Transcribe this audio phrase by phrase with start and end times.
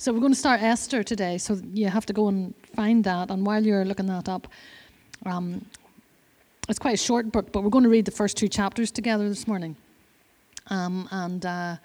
[0.00, 1.36] So we're going to start Esther today.
[1.36, 3.30] So you have to go and find that.
[3.30, 4.48] And while you're looking that up,
[5.26, 5.62] um,
[6.70, 9.28] it's quite a short book, but we're going to read the first two chapters together
[9.28, 9.76] this morning.
[10.68, 11.76] Um, and uh,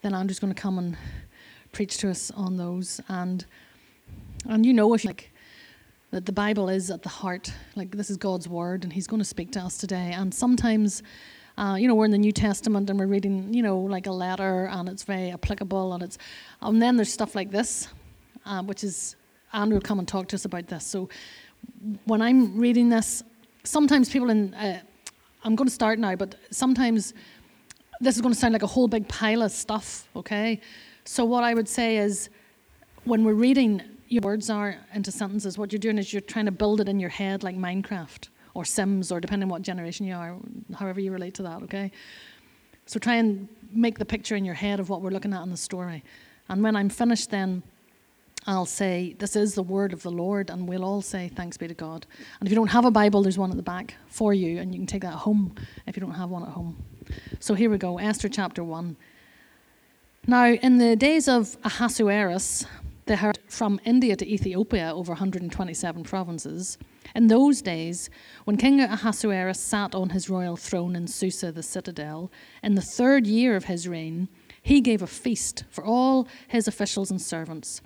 [0.00, 0.96] then Andrew's going to come and
[1.72, 3.02] preach to us on those.
[3.10, 3.44] And
[4.46, 5.30] and you know, if you like,
[6.10, 9.20] that the Bible is at the heart, like this is God's word, and He's going
[9.20, 10.12] to speak to us today.
[10.14, 11.02] And sometimes
[11.58, 14.12] uh, you know, we're in the New Testament and we're reading, you know, like a
[14.12, 16.16] letter and it's very applicable and it's,
[16.62, 17.88] and then there's stuff like this,
[18.46, 19.16] uh, which is,
[19.52, 20.86] Andrew will come and talk to us about this.
[20.86, 21.08] So
[22.04, 23.24] when I'm reading this,
[23.64, 24.80] sometimes people in, uh,
[25.42, 27.12] I'm going to start now, but sometimes
[28.00, 30.60] this is going to sound like a whole big pile of stuff, okay?
[31.04, 32.30] So what I would say is
[33.02, 36.52] when we're reading, your words are into sentences, what you're doing is you're trying to
[36.52, 40.36] build it in your head like Minecraft or Sims, or depending what generation you are,
[40.74, 41.92] however you relate to that, okay?
[42.86, 45.50] So try and make the picture in your head of what we're looking at in
[45.50, 46.02] the story.
[46.48, 47.62] And when I'm finished, then
[48.48, 51.68] I'll say, This is the word of the Lord, and we'll all say, Thanks be
[51.68, 52.04] to God.
[52.40, 54.74] And if you don't have a Bible, there's one at the back for you, and
[54.74, 55.54] you can take that home
[55.86, 56.82] if you don't have one at home.
[57.38, 58.96] So here we go Esther chapter 1.
[60.26, 62.66] Now, in the days of Ahasuerus,
[63.08, 66.76] they heard from India to Ethiopia over 127 provinces.
[67.14, 68.10] In those days,
[68.44, 72.30] when King Ahasuerus sat on his royal throne in Susa, the citadel,
[72.62, 74.28] in the third year of his reign,
[74.60, 77.80] he gave a feast for all his officials and servants.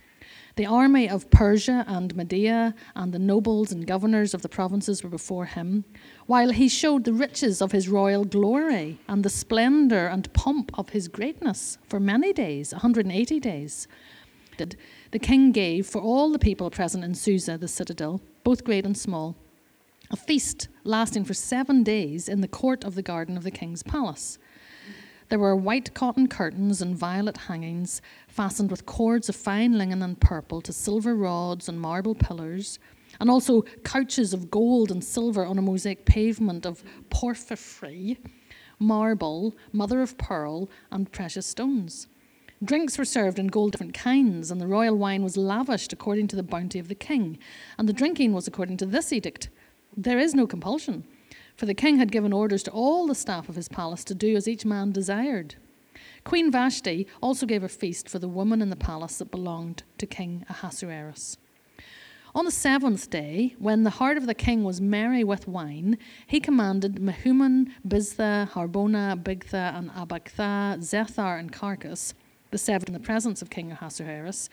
[0.56, 5.08] The army of Persia and Media and the nobles and governors of the provinces were
[5.08, 5.84] before him,
[6.26, 10.90] while he showed the riches of his royal glory and the splendor and pomp of
[10.90, 13.86] his greatness for many days, 180 days.
[15.12, 18.96] The king gave for all the people present in Susa, the citadel, both great and
[18.96, 19.36] small,
[20.10, 23.82] a feast lasting for seven days in the court of the garden of the king's
[23.82, 24.38] palace.
[25.28, 30.18] There were white cotton curtains and violet hangings, fastened with cords of fine linen and
[30.18, 32.78] purple to silver rods and marble pillars,
[33.20, 38.18] and also couches of gold and silver on a mosaic pavement of porphyry,
[38.78, 42.06] marble, mother of pearl, and precious stones.
[42.64, 46.36] Drinks were served in gold different kinds, and the royal wine was lavished according to
[46.36, 47.36] the bounty of the king.
[47.76, 49.48] And the drinking was according to this edict
[49.96, 51.04] there is no compulsion,
[51.56, 54.36] for the king had given orders to all the staff of his palace to do
[54.36, 55.56] as each man desired.
[56.24, 60.06] Queen Vashti also gave a feast for the woman in the palace that belonged to
[60.06, 61.36] King Ahasuerus.
[62.34, 66.40] On the seventh day, when the heart of the king was merry with wine, he
[66.40, 72.14] commanded Mehuman, Biztha, Harbona, Bigtha, and Abagtha, Zethar, and Carkas
[72.52, 74.48] the seven in the presence of King Ahasuerus,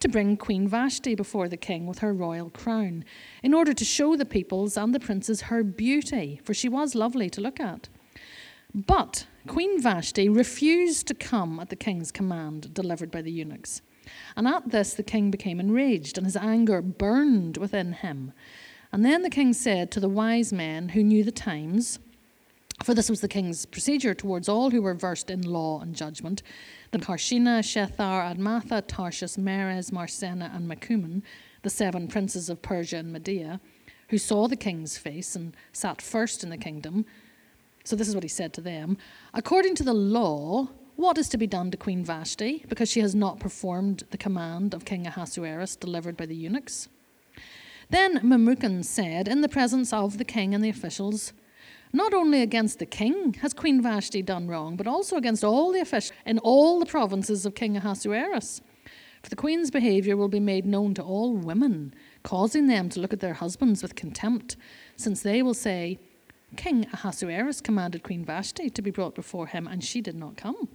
[0.00, 3.04] to bring Queen Vashti before the king with her royal crown,
[3.42, 7.30] in order to show the peoples and the princes her beauty, for she was lovely
[7.30, 7.88] to look at.
[8.74, 13.82] But Queen Vashti refused to come at the king's command delivered by the eunuchs.
[14.34, 18.32] And at this the king became enraged, and his anger burned within him.
[18.90, 21.98] And then the king said to the wise men who knew the times,
[22.84, 26.42] for this was the king's procedure towards all who were versed in law and judgment,
[26.90, 31.22] the Carshena, Shethar, Admatha, Tarshish, Meres, Marsena, and Memucan,
[31.62, 33.60] the seven princes of Persia and Media,
[34.08, 37.04] who saw the king's face and sat first in the kingdom.
[37.84, 38.96] So this is what he said to them
[39.34, 43.14] According to the law, what is to be done to Queen Vashti, because she has
[43.14, 46.88] not performed the command of King Ahasuerus delivered by the eunuchs?
[47.90, 51.32] Then Memucan said, in the presence of the king and the officials,
[51.92, 55.80] not only against the king has Queen Vashti done wrong, but also against all the
[55.80, 58.62] officials in all the provinces of King Ahasuerus.
[59.22, 63.12] For the queen's behaviour will be made known to all women, causing them to look
[63.12, 64.56] at their husbands with contempt,
[64.96, 65.98] since they will say,
[66.56, 70.68] King Ahasuerus commanded Queen Vashti to be brought before him, and she did not come.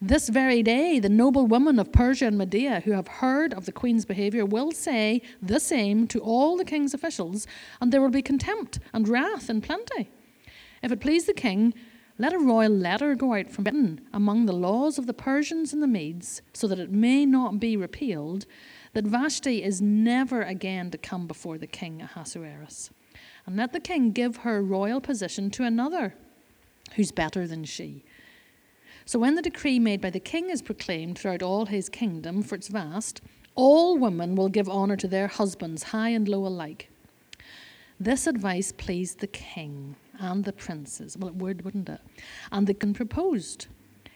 [0.00, 3.72] This very day, the noble women of Persia and Media who have heard of the
[3.72, 7.46] queen's behaviour will say the same to all the king's officials,
[7.80, 10.10] and there will be contempt and wrath in plenty.
[10.86, 11.74] If it please the king,
[12.16, 15.82] let a royal letter go out from Britain among the laws of the Persians and
[15.82, 18.46] the Medes, so that it may not be repealed,
[18.92, 22.90] that Vashti is never again to come before the king Ahasuerus.
[23.46, 26.14] And let the king give her royal position to another
[26.94, 28.04] who's better than she.
[29.06, 32.54] So when the decree made by the king is proclaimed throughout all his kingdom, for
[32.54, 33.22] it's vast,
[33.56, 36.88] all women will give honour to their husbands, high and low alike.
[37.98, 41.16] This advice pleased the king and the princes.
[41.16, 42.00] Well, it would, wouldn't it?
[42.50, 43.66] And the king proposed.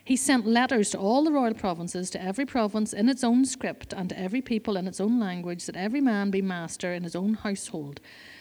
[0.04, 3.92] He sent letters to all the royal provinces, to every province in its own script,
[3.92, 7.14] and to every people in its own language, that every man be master in his
[7.14, 8.00] own household,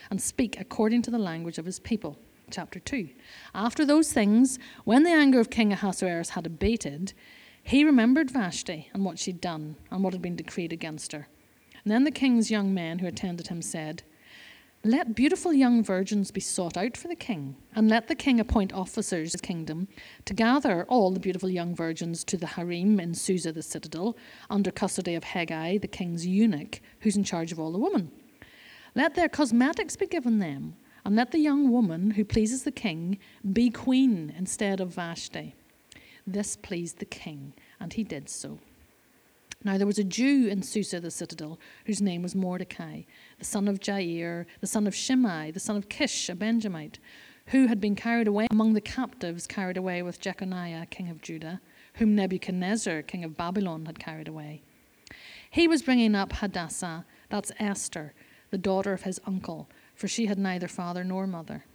[0.10, 2.18] and speak according to the language of his people.
[2.50, 3.10] Chapter 2.
[3.54, 7.14] After those things, when the anger of King Ahasuerus had abated,
[7.62, 11.28] He remembered Vashti and what she'd done and what had been decreed against her.
[11.84, 14.04] And then the king's young men who attended him said,
[14.86, 18.72] Let beautiful young virgins be sought out for the king, and let the king appoint
[18.72, 19.90] officers in his kingdom
[20.24, 24.16] to gather all the beautiful young virgins to the harem in Susa the citadel,
[24.50, 28.10] under custody of Hegai, the king's eunuch, who's in charge of all the women.
[28.96, 33.20] Let their cosmetics be given them, and let the young woman who pleases the king
[33.52, 35.56] be queen instead of Vashti.
[36.26, 38.60] This pleased the king, and he did so.
[39.62, 43.02] Now there was a Jew in Susa the citadel, whose name was Mordecai,
[43.40, 46.98] the son of Jair, the son of Shimei, the son of Kish, a Benjamite,
[47.48, 51.60] who had been carried away among the captives carried away with Jeconiah, king of Judah,
[51.96, 54.62] whom Nebuchadnezzar, king of Babylon, had carried away.
[55.52, 58.14] He was bringing up Hadassah, that's Esther,
[58.52, 61.66] the daughter of his uncle, for she had neither father nor mother.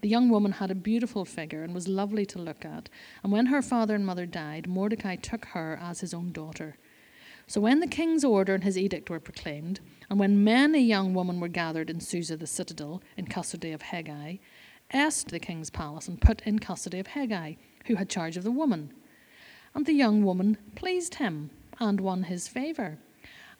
[0.00, 2.88] The young woman had a beautiful figure and was lovely to look at,
[3.24, 6.76] and when her father and mother died, Mordecai took her as his own daughter.
[7.48, 9.78] So when the king's order and his edict were proclaimed,
[10.10, 14.40] and when many young women were gathered in Susa the citadel in custody of Hegai,
[14.92, 17.56] asked the king's palace and put in custody of Hegai,
[17.86, 18.92] who had charge of the woman.
[19.74, 22.98] And the young woman pleased him and won his favour.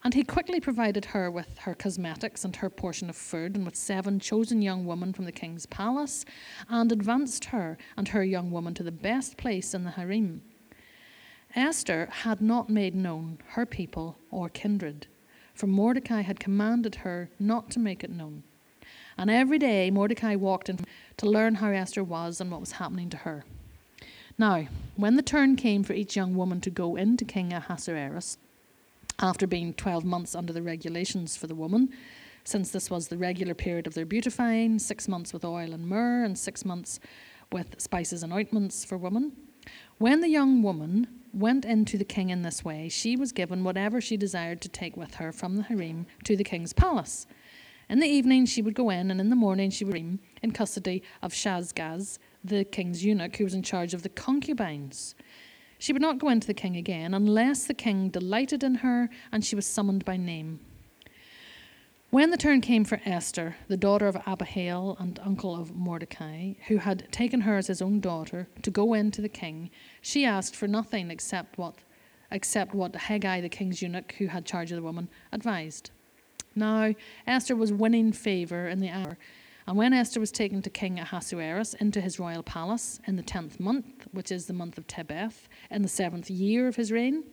[0.03, 3.77] And he quickly provided her with her cosmetics and her portion of food, and with
[3.77, 6.25] seven chosen young women from the king's palace,
[6.69, 10.43] and advanced her and her young woman to the best place in the harem.
[11.56, 15.06] Esther had not made known her people or kindred,
[15.55, 18.43] for Mordecai had commanded her not to make it known.
[19.17, 20.81] And every day Mordecai walked in
[21.17, 23.47] to learn how Esther was and what was happening to her.
[24.37, 24.67] Now,
[24.97, 28.37] when the turn came for each young woman to go in to King Ahasuerus,
[29.19, 31.88] after being 12 months under the regulations for the woman,
[32.44, 36.23] since this was the regular period of their beautifying, six months with oil and myrrh,
[36.23, 37.00] and six months
[37.50, 39.32] with spices and ointments for women.
[39.97, 44.00] When the young woman went into the king in this way, she was given whatever
[44.00, 47.26] she desired to take with her from the harem to the king's palace.
[47.88, 50.50] In the evening she would go in, and in the morning she would be in
[50.50, 55.14] custody of Shaashgaz, the king's eunuch, who was in charge of the concubines.
[55.78, 59.44] She would not go into the king again unless the king delighted in her and
[59.44, 60.61] she was summoned by name.
[62.17, 66.79] When the turn came for Esther, the daughter of Abihail and uncle of Mordecai, who
[66.79, 69.69] had taken her as his own daughter, to go in to the king,
[70.01, 71.75] she asked for nothing except what,
[72.31, 75.91] except what Hegai, the king's eunuch, who had charge of the woman, advised.
[76.55, 76.95] Now
[77.27, 79.19] Esther was winning favour in the hour,
[79.67, 83.61] and when Esther was taken to King Ahasuerus into his royal palace in the tenth
[83.61, 87.25] month, which is the month of Tebeth, in the seventh year of his reign,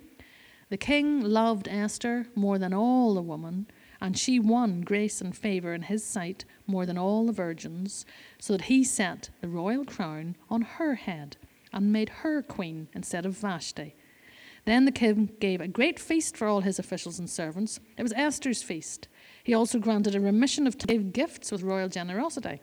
[0.68, 3.68] the king loved Esther more than all the women
[4.04, 8.06] and she won grace and favor in his sight more than all the virgins,
[8.38, 11.38] so that he set the royal crown on her head
[11.72, 13.96] and made her queen instead of Vashti.
[14.66, 17.80] Then the king gave a great feast for all his officials and servants.
[17.98, 19.08] It was Esther's feast.
[19.42, 22.60] He also granted a remission of gave gifts with royal generosity.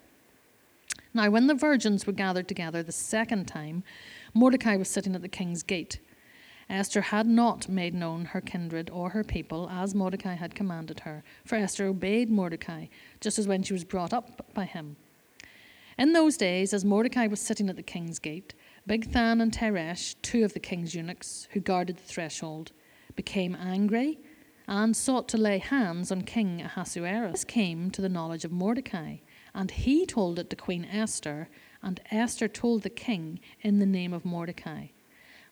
[1.15, 3.83] Now, when the virgins were gathered together the second time,
[4.35, 6.01] Mordecai was sitting at the king's gate.
[6.71, 11.25] Esther had not made known her kindred or her people as Mordecai had commanded her,
[11.45, 12.87] for Esther obeyed Mordecai,
[13.21, 14.97] just as when she was brought up by him.
[15.99, 18.55] In those days, as Mordecai was sitting at the king's gate,
[18.89, 22.73] Bigthan and Teresh, two of the king's eunuchs who guarded the threshold,
[23.17, 24.19] became angry
[24.69, 27.33] and sought to lay hands on King Ahasuerus.
[27.33, 29.17] This came to the knowledge of Mordecai,
[29.53, 31.49] and he told it to Queen Esther,
[31.83, 34.87] and Esther told the king in the name of Mordecai.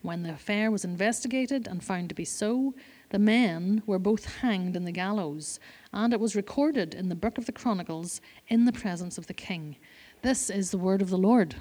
[0.00, 2.75] When the affair was investigated and found to be so,
[3.11, 5.59] the men were both hanged in the gallows,
[5.93, 9.35] and it was recorded in the book of the Chronicles in the presence of the
[9.35, 9.76] king.
[10.23, 11.57] This is the word of the Lord.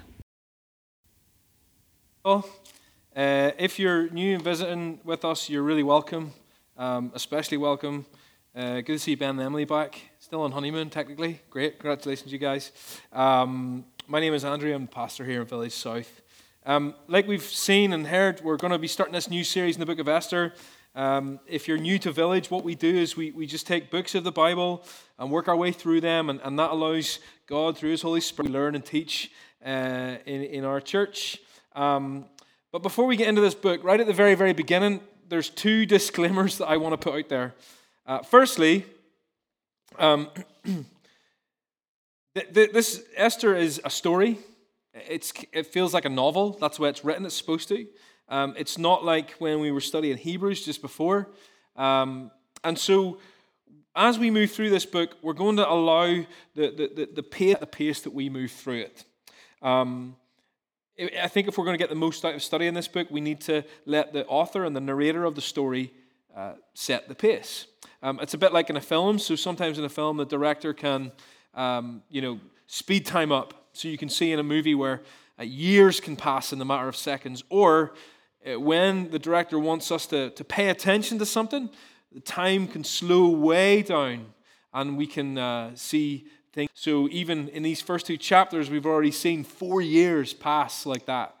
[2.24, 2.48] Well,
[3.16, 6.32] uh, if you're new and visiting with us, you're really welcome,
[6.76, 8.06] um, especially welcome.
[8.54, 10.00] Uh, good to see Ben and Emily back.
[10.20, 11.40] Still on honeymoon, technically.
[11.50, 11.78] Great.
[11.78, 12.70] Congratulations, you guys.
[13.12, 14.72] Um, my name is Andrew.
[14.72, 16.22] I'm pastor here in Village South.
[16.68, 19.80] Um, like we've seen and heard, we're going to be starting this new series in
[19.80, 20.52] the book of Esther.
[20.94, 24.14] Um, if you're new to Village, what we do is we, we just take books
[24.14, 24.84] of the Bible
[25.18, 28.48] and work our way through them, and, and that allows God, through His Holy Spirit,
[28.48, 29.30] to learn and teach
[29.64, 31.38] uh, in, in our church.
[31.74, 32.26] Um,
[32.70, 35.86] but before we get into this book, right at the very, very beginning, there's two
[35.86, 37.54] disclaimers that I want to put out there.
[38.06, 38.84] Uh, firstly,
[39.98, 40.28] um,
[42.34, 44.36] this Esther is a story.
[45.08, 46.56] It's, it feels like a novel.
[46.60, 47.26] That's way it's written.
[47.26, 47.86] It's supposed to.
[48.28, 51.28] Um, it's not like when we were studying Hebrews just before.
[51.76, 52.30] Um,
[52.64, 53.18] and so,
[53.94, 56.26] as we move through this book, we're going to allow the,
[56.70, 59.04] the, the, the, pace, the pace that we move through it.
[59.62, 60.16] Um,
[61.20, 63.20] I think if we're going to get the most out of studying this book, we
[63.20, 65.92] need to let the author and the narrator of the story
[66.36, 67.66] uh, set the pace.
[68.02, 69.18] Um, it's a bit like in a film.
[69.18, 71.12] So sometimes in a film, the director can,
[71.54, 73.67] um, you know, speed time up.
[73.78, 75.02] So you can see in a movie where
[75.38, 77.44] uh, years can pass in the matter of seconds.
[77.48, 77.94] Or
[78.44, 81.70] uh, when the director wants us to, to pay attention to something,
[82.10, 84.32] the time can slow way down
[84.74, 86.70] and we can uh, see things.
[86.74, 91.36] So even in these first two chapters, we've already seen four years pass like that.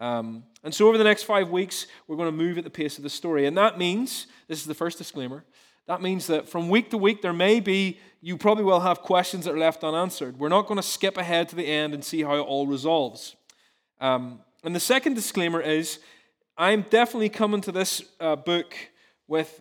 [0.00, 2.96] Um, and so over the next five weeks, we're going to move at the pace
[2.96, 3.44] of the story.
[3.44, 5.44] And that means, this is the first disclaimer,
[5.92, 9.44] that means that from week to week, there may be, you probably will have questions
[9.44, 10.38] that are left unanswered.
[10.38, 13.36] We're not going to skip ahead to the end and see how it all resolves.
[14.00, 15.98] Um, and the second disclaimer is
[16.56, 18.74] I'm definitely coming to this uh, book
[19.28, 19.60] with,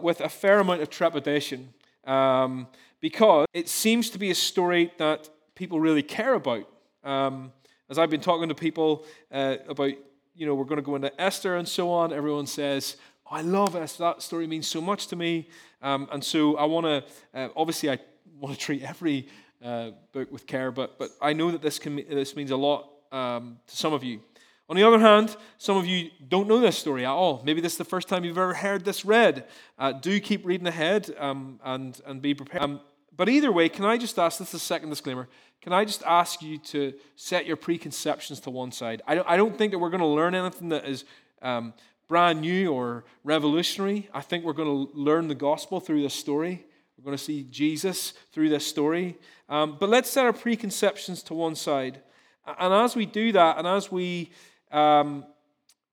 [0.00, 1.74] with a fair amount of trepidation
[2.06, 2.66] um,
[3.02, 6.66] because it seems to be a story that people really care about.
[7.04, 7.52] Um,
[7.90, 9.92] as I've been talking to people uh, about,
[10.34, 12.96] you know, we're going to go into Esther and so on, everyone says,
[13.30, 14.04] I love Esther.
[14.04, 15.48] That story means so much to me.
[15.80, 17.04] Um, and so I want to,
[17.38, 17.98] uh, obviously, I
[18.38, 19.28] want to treat every
[19.64, 22.88] uh, book with care, but, but I know that this, can, this means a lot
[23.12, 24.20] um, to some of you.
[24.68, 27.42] On the other hand, some of you don't know this story at all.
[27.44, 29.44] Maybe this is the first time you've ever heard this read.
[29.78, 32.62] Uh, do keep reading ahead um, and, and be prepared.
[32.62, 32.80] Um,
[33.16, 35.28] but either way, can I just ask this is the second disclaimer
[35.64, 39.00] can I just ask you to set your preconceptions to one side?
[39.06, 41.06] I don't, I don't think that we're going to learn anything that is
[41.40, 41.72] um,
[42.08, 44.08] brand new or revolutionary.
[44.12, 46.64] I think we're going to learn the gospel through this story.
[46.96, 49.16] We're going to see Jesus through this story.
[49.48, 52.00] Um, but let's set our preconceptions to one side.
[52.46, 54.30] And as we do that, and as we
[54.70, 55.24] um,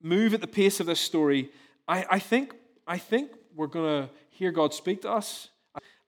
[0.02, 1.50] move at the pace of this story,
[1.88, 2.54] I, I, think,
[2.86, 5.48] I think we're going to hear God speak to us.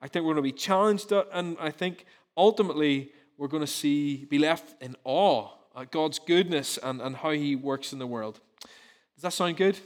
[0.00, 2.04] I think we're going to be challenged, and I think
[2.36, 7.30] ultimately we're going to see, be left in awe at God's goodness and, and how
[7.30, 8.40] He works in the world.
[9.14, 9.78] Does that sound good?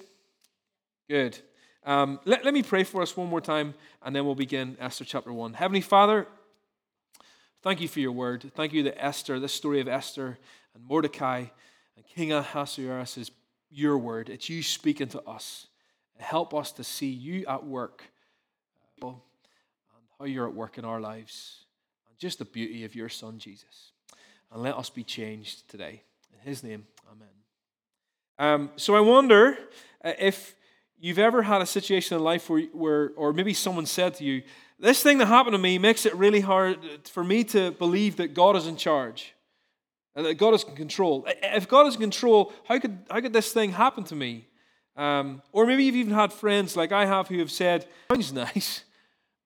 [1.09, 1.39] Good.
[1.87, 3.73] Um, let, let me pray for us one more time,
[4.03, 5.55] and then we'll begin Esther chapter 1.
[5.55, 6.27] Heavenly Father,
[7.63, 8.53] thank you for your word.
[8.55, 10.39] Thank you that Esther, this story of Esther
[10.75, 11.47] and Mordecai
[11.97, 13.31] and King Ahasuerus is
[13.71, 14.29] your word.
[14.29, 15.69] It's you speaking to us.
[16.19, 18.05] Help us to see you at work
[19.01, 19.15] and
[20.19, 21.65] how you're at work in our lives
[22.07, 23.93] and just the beauty of your Son, Jesus.
[24.53, 26.03] And let us be changed today.
[26.35, 27.29] In His name, Amen.
[28.39, 29.57] Um, so I wonder
[30.05, 30.55] uh, if
[31.01, 34.43] you've ever had a situation in life where, where, or maybe someone said to you,
[34.79, 38.35] This thing that happened to me makes it really hard for me to believe that
[38.35, 39.35] God is in charge,
[40.15, 41.27] and that God is in control.
[41.43, 44.47] If God is in control, how could, how could this thing happen to me?
[44.97, 48.85] Um, or maybe you've even had friends like I have who have said, Sounds nice.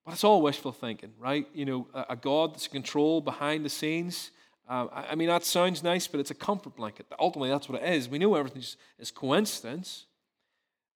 [0.05, 1.47] But it's all wishful thinking, right?
[1.53, 4.31] You know, a, a God that's in control behind the scenes.
[4.67, 7.05] Uh, I, I, mean, that sounds nice, but it's a comfort blanket.
[7.19, 8.09] Ultimately, that's what it is.
[8.09, 8.63] We know everything
[8.99, 10.07] is coincidence.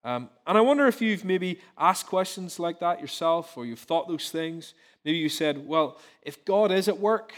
[0.08, 4.08] Um, and I wonder if you've maybe asked questions like that yourself, or you've thought
[4.08, 4.74] those things.
[5.04, 7.34] Maybe you said, well, if God is at work,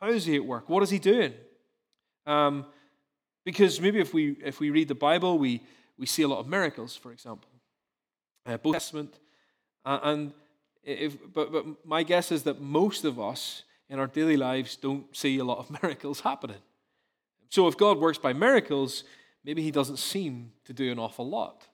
[0.00, 0.68] how is he at work?
[0.68, 1.34] What is he doing?
[2.24, 2.66] Um,
[3.44, 5.60] because maybe if we, if we read the Bible, we,
[5.98, 7.50] we see a lot of miracles, for example.
[8.46, 9.18] Uh, both Testament.
[9.84, 10.32] Uh, and
[10.84, 15.04] if, but, but my guess is that most of us in our daily lives don't
[15.16, 16.62] see a lot of miracles happening.
[17.48, 19.02] So if God works by miracles,
[19.42, 21.64] maybe he doesn't seem to do an awful lot.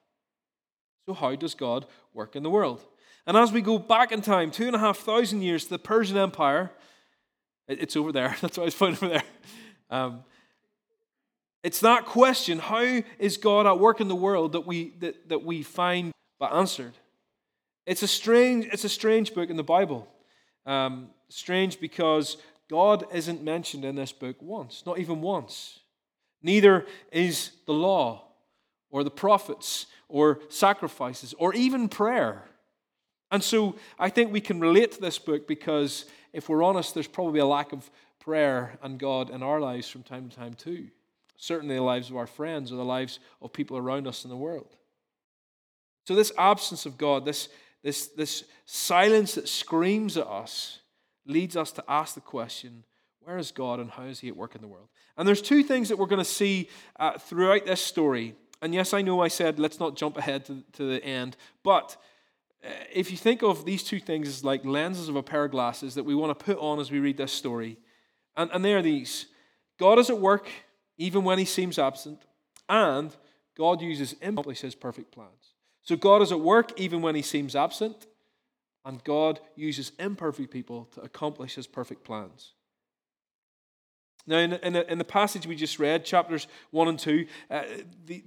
[1.06, 2.84] So, how does God work in the world?
[3.26, 5.78] And as we go back in time, two and a half thousand years to the
[5.78, 6.70] Persian Empire,
[7.68, 8.36] it's over there.
[8.40, 9.24] That's why I was pointing over there.
[9.90, 10.24] Um,
[11.62, 15.44] it's that question how is God at work in the world that we, that, that
[15.44, 16.92] we find but answered?
[17.86, 20.08] It's a strange, it's a strange book in the Bible.
[20.66, 22.38] Um, strange because
[22.70, 25.80] God isn't mentioned in this book once, not even once.
[26.42, 28.23] Neither is the law
[28.94, 32.44] or the prophets or sacrifices or even prayer.
[33.32, 37.08] And so I think we can relate to this book because if we're honest, there's
[37.08, 40.86] probably a lack of prayer and God in our lives from time to time too.
[41.36, 44.36] Certainly the lives of our friends or the lives of people around us in the
[44.36, 44.76] world.
[46.06, 47.48] So, this absence of God, this
[47.82, 50.78] this, this silence that screams at us
[51.26, 52.84] leads us to ask the question
[53.24, 54.88] where is God and how is He at work in the world?
[55.16, 56.68] And there's two things that we're going to see
[57.00, 58.36] uh, throughout this story.
[58.62, 61.96] And yes, I know I said let's not jump ahead to, to the end, but
[62.64, 65.50] uh, if you think of these two things as like lenses of a pair of
[65.50, 67.78] glasses that we want to put on as we read this story,
[68.36, 69.26] and, and they are these
[69.78, 70.48] God is at work
[70.96, 72.22] even when He seems absent,
[72.68, 73.14] and
[73.56, 75.54] God uses accomplish His perfect plans.
[75.84, 78.06] So God is at work even when he seems absent,
[78.84, 82.52] and God uses imperfect people to accomplish his perfect plans.
[84.26, 87.62] Now, in, in, the, in the passage we just read, chapters 1 and 2, uh,
[88.06, 88.24] the,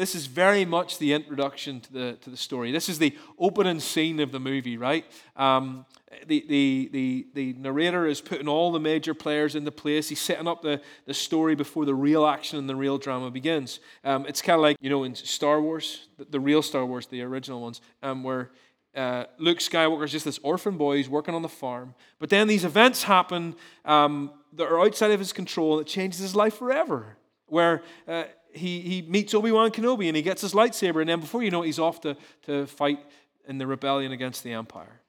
[0.00, 2.72] this is very much the introduction to the, to the story.
[2.72, 5.04] This is the opening scene of the movie, right?
[5.36, 5.84] Um,
[6.26, 10.08] the, the, the, the narrator is putting all the major players into place.
[10.08, 13.78] He's setting up the, the story before the real action and the real drama begins.
[14.02, 17.06] Um, it's kind of like, you know, in Star Wars, the, the real Star Wars,
[17.06, 18.52] the original ones, um, where
[18.96, 21.94] uh, Luke Skywalker is just this orphan boy who's working on the farm.
[22.18, 23.54] But then these events happen
[23.84, 27.18] um, that are outside of his control that changes his life forever.
[27.46, 31.20] Where uh, he, he meets Obi Wan Kenobi and he gets his lightsaber, and then
[31.20, 32.16] before you know it, he's off to,
[32.46, 32.98] to fight
[33.46, 35.00] in the rebellion against the Empire.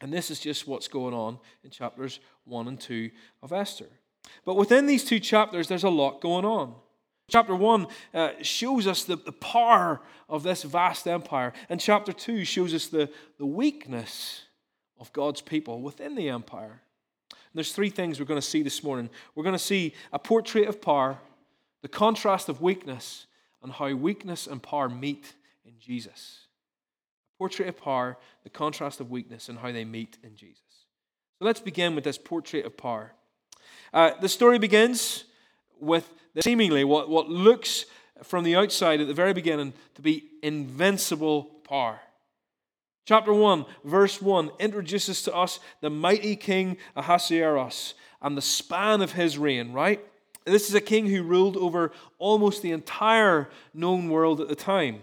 [0.00, 3.10] And this is just what's going on in chapters 1 and 2
[3.42, 3.88] of Esther.
[4.44, 6.74] But within these two chapters, there's a lot going on.
[7.30, 12.44] Chapter 1 uh, shows us the, the power of this vast empire, and chapter 2
[12.44, 14.42] shows us the, the weakness
[14.98, 16.82] of God's people within the empire.
[17.30, 19.10] And there's three things we're going to see this morning.
[19.34, 21.18] We're going to see a portrait of power,
[21.82, 23.26] the contrast of weakness,
[23.62, 25.34] and how weakness and power meet
[25.64, 26.46] in Jesus.
[27.34, 30.62] A portrait of power, the contrast of weakness, and how they meet in Jesus.
[31.38, 33.12] So let's begin with this portrait of power.
[33.92, 35.24] Uh, the story begins
[35.78, 37.86] with seemingly what, what looks
[38.22, 42.00] from the outside at the very beginning to be invincible power.
[43.06, 49.12] Chapter 1, verse 1 introduces to us the mighty king Ahasuerus and the span of
[49.12, 50.04] his reign, right?
[50.44, 55.02] This is a king who ruled over almost the entire known world at the time.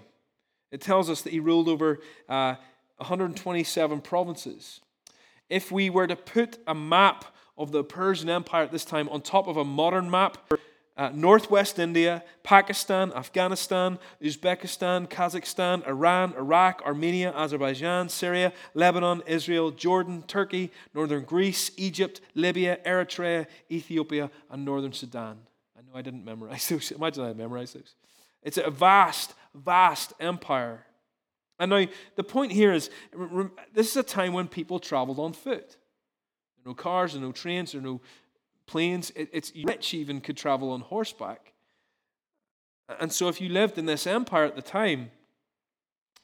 [0.71, 2.55] It tells us that he ruled over uh,
[2.97, 4.81] 127 provinces.
[5.49, 7.25] If we were to put a map
[7.57, 10.51] of the Persian Empire at this time on top of a modern map,
[10.97, 20.23] uh, Northwest India, Pakistan, Afghanistan, Uzbekistan, Kazakhstan, Iran, Iraq, Armenia, Azerbaijan, Syria, Lebanon, Israel, Jordan,
[20.23, 25.37] Turkey, northern Greece, Egypt, Libya, Eritrea, Ethiopia, and northern Sudan.
[25.77, 26.91] I know I didn't memorize those.
[26.91, 27.93] Imagine I memorized those.
[28.41, 30.83] It's a vast, vast empire.
[31.59, 31.85] And now,
[32.15, 32.89] the point here is
[33.73, 35.75] this is a time when people traveled on foot.
[36.55, 38.01] There are no cars, there are no trains, there are no
[38.67, 39.11] planes.
[39.15, 41.53] It's rich even could travel on horseback.
[42.99, 45.11] And so, if you lived in this empire at the time,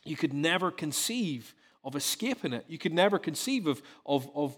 [0.05, 2.65] you could never conceive of escaping it.
[2.67, 4.55] You could never conceive of, of, of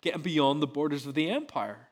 [0.00, 1.88] getting beyond the borders of the empire.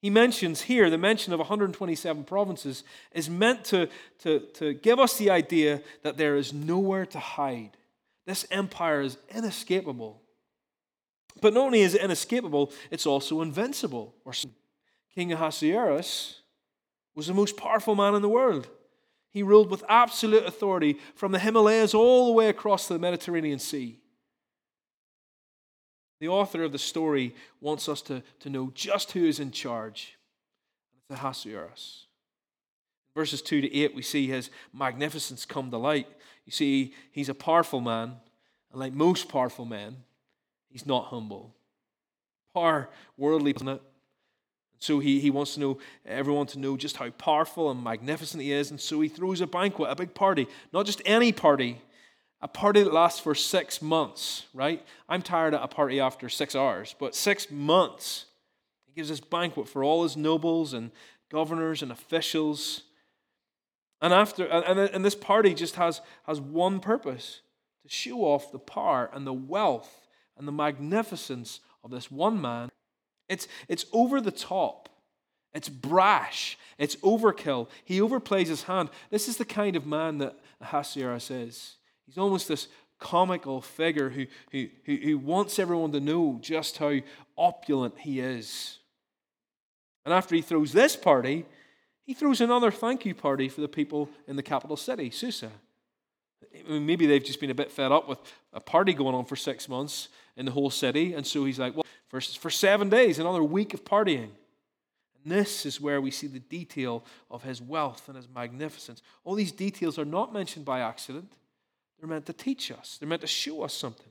[0.00, 5.16] He mentions here, the mention of 127 provinces is meant to, to, to give us
[5.16, 7.70] the idea that there is nowhere to hide.
[8.26, 10.20] This empire is inescapable.
[11.40, 14.14] But not only is it inescapable, it's also invincible.
[15.14, 16.40] King Ahasuerus
[17.14, 18.68] was the most powerful man in the world.
[19.30, 23.98] He ruled with absolute authority from the Himalayas all the way across the Mediterranean Sea.
[26.20, 30.16] The author of the story wants us to, to know just who is in charge.
[30.96, 32.06] It's Ahasuerus.
[33.14, 36.08] Verses 2 to 8, we see his magnificence come to light.
[36.46, 38.14] You see, he's a powerful man,
[38.70, 39.96] and like most powerful men,
[40.74, 41.54] He's not humble.
[42.52, 43.80] Power, worldly, isn't it?
[44.80, 48.50] So he, he wants to know everyone to know just how powerful and magnificent he
[48.50, 48.72] is.
[48.72, 50.48] And so he throws a banquet, a big party.
[50.72, 51.80] Not just any party,
[52.40, 54.84] a party that lasts for six months, right?
[55.08, 58.26] I'm tired of a party after six hours, but six months.
[58.84, 60.90] He gives this banquet for all his nobles and
[61.30, 62.82] governors and officials.
[64.02, 67.42] And after and, and this party just has, has one purpose
[67.84, 70.03] to show off the power and the wealth
[70.36, 72.70] and the magnificence of this one man.
[73.28, 74.88] It's, it's over the top.
[75.54, 76.58] It's brash.
[76.78, 77.68] It's overkill.
[77.84, 78.90] He overplays his hand.
[79.10, 81.76] This is the kind of man that Ahasuerus is.
[82.06, 82.68] He's almost this
[82.98, 86.94] comical figure who, who, who, who wants everyone to know just how
[87.36, 88.78] opulent he is.
[90.04, 91.46] And after he throws this party,
[92.04, 95.50] he throws another thank you party for the people in the capital city, Susa.
[96.54, 98.18] I mean, Maybe they've just been a bit fed up with
[98.52, 101.14] a party going on for six months in the whole city.
[101.14, 104.30] And so he's like, well, for, for seven days, another week of partying.
[105.22, 109.02] And this is where we see the detail of his wealth and his magnificence.
[109.24, 111.32] All these details are not mentioned by accident,
[111.98, 114.10] they're meant to teach us, they're meant to show us something.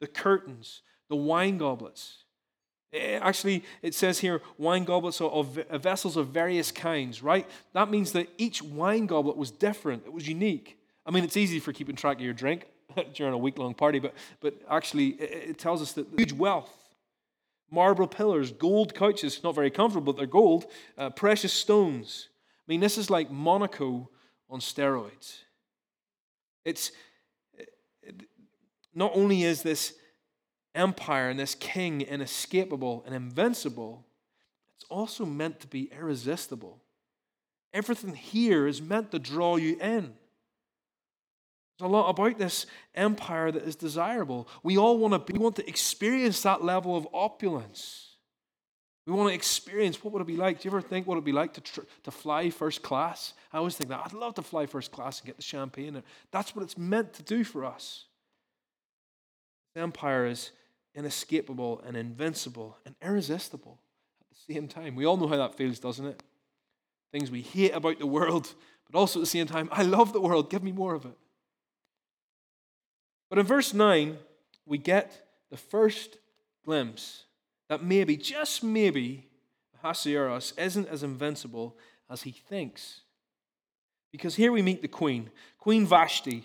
[0.00, 2.24] The curtains, the wine goblets.
[2.92, 7.46] Eh, actually, it says here wine goblets of vessels of various kinds, right?
[7.74, 10.78] That means that each wine goblet was different, it was unique.
[11.04, 12.66] I mean, it's easy for keeping track of your drink.
[13.14, 16.70] during a week long party, but, but actually it, it tells us that huge wealth,
[17.70, 22.28] marble pillars, gold couches, not very comfortable, but they're gold, uh, precious stones.
[22.66, 24.08] I mean, this is like Monaco
[24.50, 25.38] on steroids.
[26.64, 26.92] It's
[27.54, 28.24] it,
[28.94, 29.94] not only is this
[30.74, 34.04] empire and this king inescapable and invincible,
[34.76, 36.80] it's also meant to be irresistible.
[37.72, 40.14] Everything here is meant to draw you in.
[41.78, 44.48] There's a lot about this empire that is desirable.
[44.62, 48.08] We all want to we want to experience that level of opulence.
[49.06, 50.60] We want to experience what would it be like.
[50.60, 53.32] Do you ever think what it would be like to, tr- to fly first class?
[53.52, 54.02] I always think that.
[54.04, 56.02] I'd love to fly first class and get the champagne.
[56.30, 58.04] That's what it's meant to do for us.
[59.74, 60.50] The empire is
[60.94, 63.78] inescapable and invincible and irresistible
[64.20, 64.94] at the same time.
[64.94, 66.22] We all know how that feels, doesn't it?
[67.10, 68.52] Things we hate about the world,
[68.90, 70.50] but also at the same time, I love the world.
[70.50, 71.16] Give me more of it.
[73.28, 74.18] But in verse 9,
[74.66, 76.18] we get the first
[76.64, 77.24] glimpse
[77.68, 79.26] that maybe, just maybe,
[79.76, 81.76] Ahasuerus isn't as invincible
[82.10, 83.02] as he thinks.
[84.10, 86.44] Because here we meet the queen, Queen Vashti,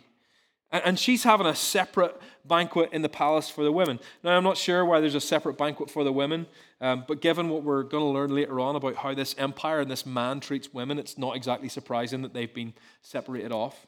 [0.71, 3.99] and she's having a separate banquet in the palace for the women.
[4.23, 6.47] Now, I'm not sure why there's a separate banquet for the women,
[6.81, 9.91] um, but given what we're going to learn later on about how this empire and
[9.91, 13.85] this man treats women, it's not exactly surprising that they've been separated off.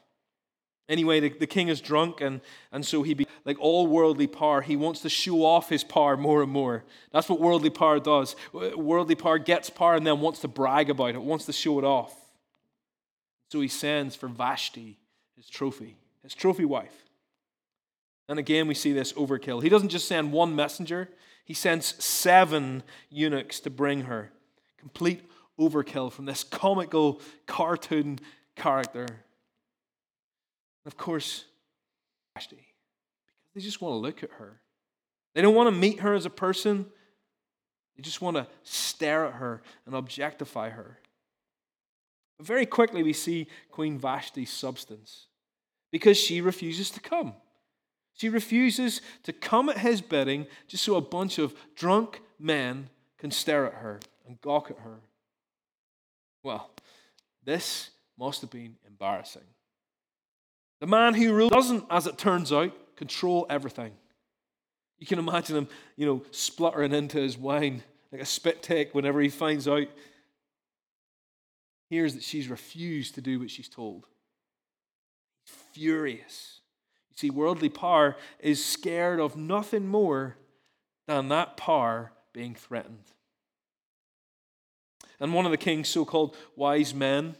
[0.87, 4.61] Anyway, the, the king is drunk, and, and so he, be, like all worldly power,
[4.61, 6.83] he wants to show off his power more and more.
[7.11, 8.35] That's what worldly power does.
[8.53, 11.85] Worldly power gets power and then wants to brag about it, wants to show it
[11.85, 12.15] off.
[13.49, 14.99] So he sends for Vashti,
[15.35, 17.05] his trophy, his trophy wife.
[18.27, 19.63] And again, we see this overkill.
[19.63, 21.09] He doesn't just send one messenger,
[21.45, 24.31] he sends seven eunuchs to bring her.
[24.77, 25.23] Complete
[25.59, 28.19] overkill from this comical cartoon
[28.55, 29.07] character.
[30.85, 31.45] Of course,
[32.33, 34.61] Vashti, because they just want to look at her.
[35.33, 36.85] They don't want to meet her as a person,
[37.95, 40.99] they just want to stare at her and objectify her.
[42.37, 45.27] But very quickly, we see Queen Vashti's substance
[45.91, 47.33] because she refuses to come.
[48.13, 53.31] She refuses to come at his bidding just so a bunch of drunk men can
[53.31, 54.99] stare at her and gawk at her.
[56.43, 56.69] Well,
[57.43, 59.41] this must have been embarrassing.
[60.79, 63.93] The man who rules doesn't, as it turns out, control everything.
[64.99, 69.19] You can imagine him, you know, spluttering into his wine like a spit take whenever
[69.19, 69.87] he finds out,
[71.89, 74.07] hears that she's refused to do what she's told.
[75.73, 76.61] Furious.
[77.09, 80.37] You see, worldly power is scared of nothing more
[81.07, 83.11] than that power being threatened.
[85.19, 87.35] And one of the king's so called wise men,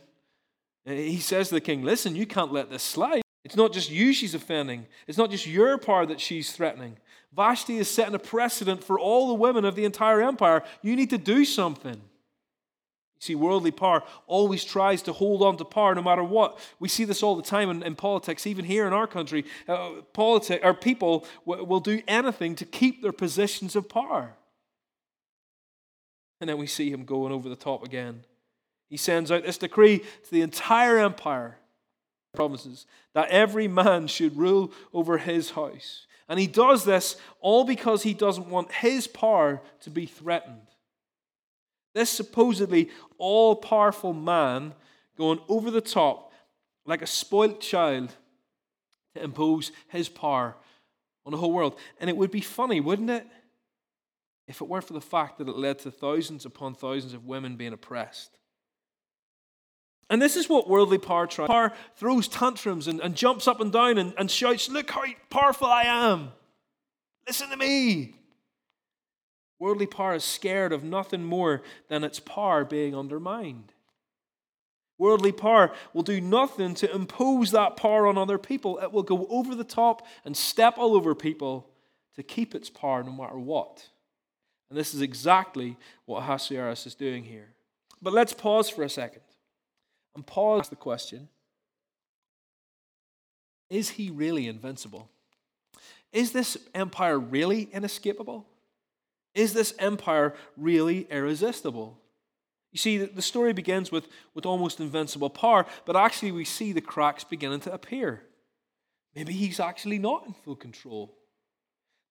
[0.86, 3.25] eh, he says to the king, Listen, you can't let this slide.
[3.45, 4.88] It's not just you she's offending.
[5.05, 6.97] It's not just your power that she's threatening.
[7.31, 10.63] Vashti is setting a precedent for all the women of the entire empire.
[10.81, 11.93] You need to do something.
[11.93, 16.58] You see, worldly power always tries to hold on to power no matter what.
[16.79, 19.45] We see this all the time in, in politics, even here in our country.
[19.67, 24.34] Uh, politi- or people w- will do anything to keep their positions of power.
[26.41, 28.23] And then we see him going over the top again.
[28.89, 31.58] He sends out this decree to the entire empire
[32.36, 36.08] promises that every man should rule over his house.
[36.28, 40.67] And he does this all because he doesn't want his power to be threatened.
[41.93, 44.74] This supposedly all powerful man
[45.17, 46.34] going over the top
[46.86, 48.13] like a spoilt child
[49.13, 50.56] to impose his power
[51.26, 51.80] on the whole world.
[52.00, 53.26] And it would be funny, wouldn't it?
[54.48, 57.56] If it weren't for the fact that it led to thousands upon thousands of women
[57.56, 58.38] being oppressed.
[60.10, 61.48] And this is what worldly power tries.
[61.48, 65.68] Power throws tantrums and, and jumps up and down and, and shouts, Look how powerful
[65.68, 66.32] I am.
[67.28, 68.15] Listen to me.
[69.58, 73.72] Worldly power is scared of nothing more than its power being undermined.
[74.98, 78.78] Worldly power will do nothing to impose that power on other people.
[78.80, 81.68] It will go over the top and step all over people
[82.15, 83.89] to keep its power no matter what.
[84.70, 87.50] And this is exactly what Ahasuerus is doing here.
[88.02, 89.22] But let's pause for a second.
[90.15, 91.30] And Paul asks the question
[93.69, 95.10] Is he really invincible?
[96.12, 98.47] Is this empire really inescapable?
[99.34, 101.99] Is this empire really irresistible?
[102.71, 106.82] You see, the story begins with, with almost invincible power, but actually we see the
[106.82, 108.23] cracks beginning to appear.
[109.13, 111.17] Maybe he's actually not in full control.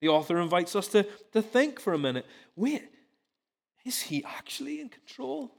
[0.01, 2.83] The author invites us to, to think for a minute wait,
[3.85, 5.55] is he actually in control?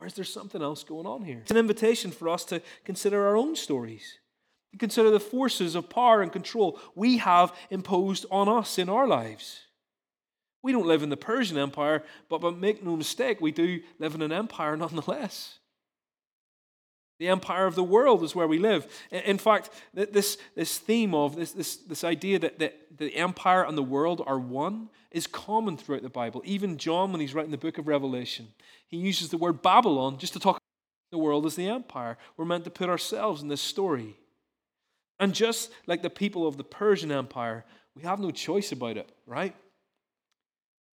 [0.00, 1.38] Or is there something else going on here?
[1.42, 4.18] It's an invitation for us to consider our own stories,
[4.72, 9.06] to consider the forces of power and control we have imposed on us in our
[9.06, 9.60] lives.
[10.62, 14.14] We don't live in the Persian Empire, but, but make no mistake, we do live
[14.14, 15.58] in an empire nonetheless.
[17.18, 18.86] The empire of the world is where we live.
[19.10, 23.76] In fact, this, this theme of this, this, this idea that, that the empire and
[23.76, 26.42] the world are one is common throughout the Bible.
[26.44, 28.48] Even John, when he's writing the book of Revelation,
[28.86, 30.58] he uses the word Babylon just to talk
[31.10, 32.18] the world as the empire.
[32.36, 34.16] We're meant to put ourselves in this story.
[35.18, 37.64] And just like the people of the Persian Empire,
[37.96, 39.56] we have no choice about it, right?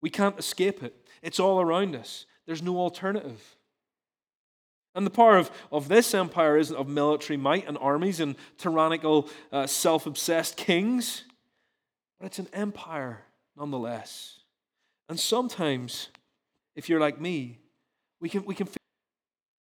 [0.01, 0.95] We can't escape it.
[1.23, 2.25] It's all around us.
[2.47, 3.57] There's no alternative.
[4.95, 9.29] And the power of, of this empire isn't of military might and armies and tyrannical,
[9.51, 11.25] uh, self obsessed kings,
[12.19, 13.23] but it's an empire
[13.57, 14.39] nonetheless.
[15.09, 16.09] And sometimes,
[16.77, 17.59] if you're like me,
[18.21, 18.77] we can, we can feel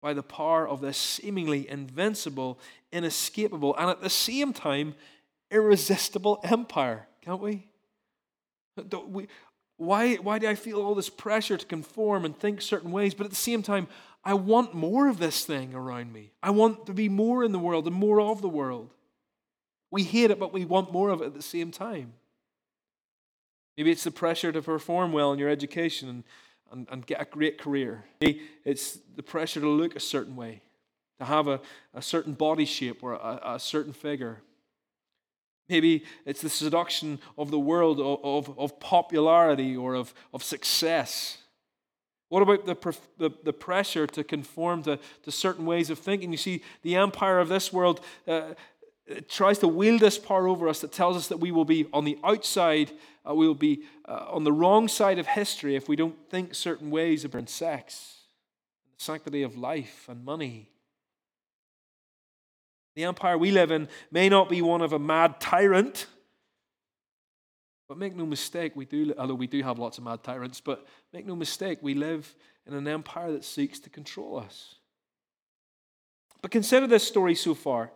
[0.01, 2.59] by the power of this seemingly invincible,
[2.93, 4.95] inescapable, and at the same time,
[5.51, 7.67] irresistible empire, can't we?
[9.09, 9.27] we
[9.79, 13.15] why, why do I feel all this pressure to conform and think certain ways?
[13.15, 13.89] But at the same time,
[14.27, 16.33] I want more of this thing around me.
[16.43, 18.91] I want to be more in the world and more of the world.
[19.93, 22.13] We hate it, but we want more of it at the same time.
[23.77, 26.25] Maybe it's the pressure to perform well in your education and,
[26.73, 28.05] and, and get a great career.
[28.21, 30.61] Maybe it's the pressure to look a certain way,
[31.21, 31.61] to have a,
[31.95, 34.43] a certain body shape or a, a certain figure.
[35.69, 41.39] Maybe it's the seduction of the world, of, of, of popularity or of, of success.
[42.29, 46.33] What about the, the, the, pressure to conform to, to certain ways of thinking?
[46.33, 48.55] You see, the empire of this world uh,
[49.29, 52.05] tries to wield this power over us that tells us that we will be on
[52.05, 52.91] the outside,
[53.29, 56.55] uh, we will be uh, on the wrong side of history if we don't think
[56.55, 58.23] certain ways about sex,
[58.99, 60.71] the sanctity of life, and money.
[62.97, 66.07] The empire we live in may not be one of a mad tyrant
[67.89, 70.87] but make no mistake, we do, although we do have lots of mad tyrants, but
[71.13, 72.35] make no mistake, we live
[72.67, 74.77] in an empire that seeks to control us.
[76.43, 77.93] But consider this story so far.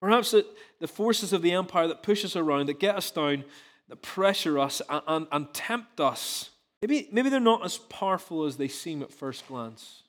[0.00, 0.46] Perhaps that
[0.80, 3.44] the forces of the empire that push us around, that get us down,
[3.88, 6.50] that pressure us and, and, and tempt us,
[6.80, 10.02] maybe, maybe they're not as powerful as they seem at first glance.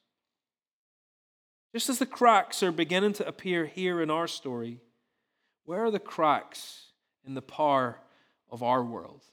[1.73, 4.79] Just as the cracks are beginning to appear here in our story,
[5.65, 6.86] where are the cracks
[7.27, 7.99] in the power
[8.49, 9.23] of our world.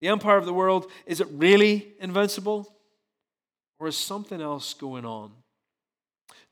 [0.00, 2.72] The empire of the world, is it really invincible?
[3.78, 5.32] Or is something else going on?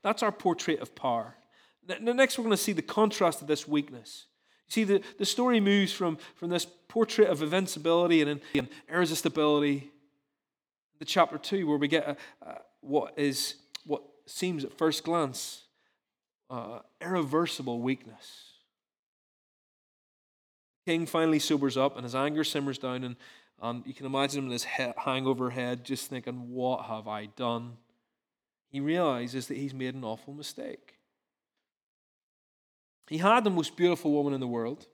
[0.03, 1.35] That's our portrait of power.
[1.99, 4.25] Next, we're going to see the contrast of this weakness.
[4.67, 9.91] You see, the, the story moves from, from this portrait of invincibility and, and irresistibility
[10.99, 15.63] to chapter 2, where we get a, a, what is what seems at first glance
[16.49, 18.50] uh, irreversible weakness
[20.85, 23.15] king finally sobers up and his anger simmers down, and,
[23.61, 27.27] and you can imagine him in his he- hangover head just thinking, What have I
[27.27, 27.77] done?
[28.69, 30.95] He realizes that he's made an awful mistake.
[33.09, 34.87] He had the most beautiful woman in the world.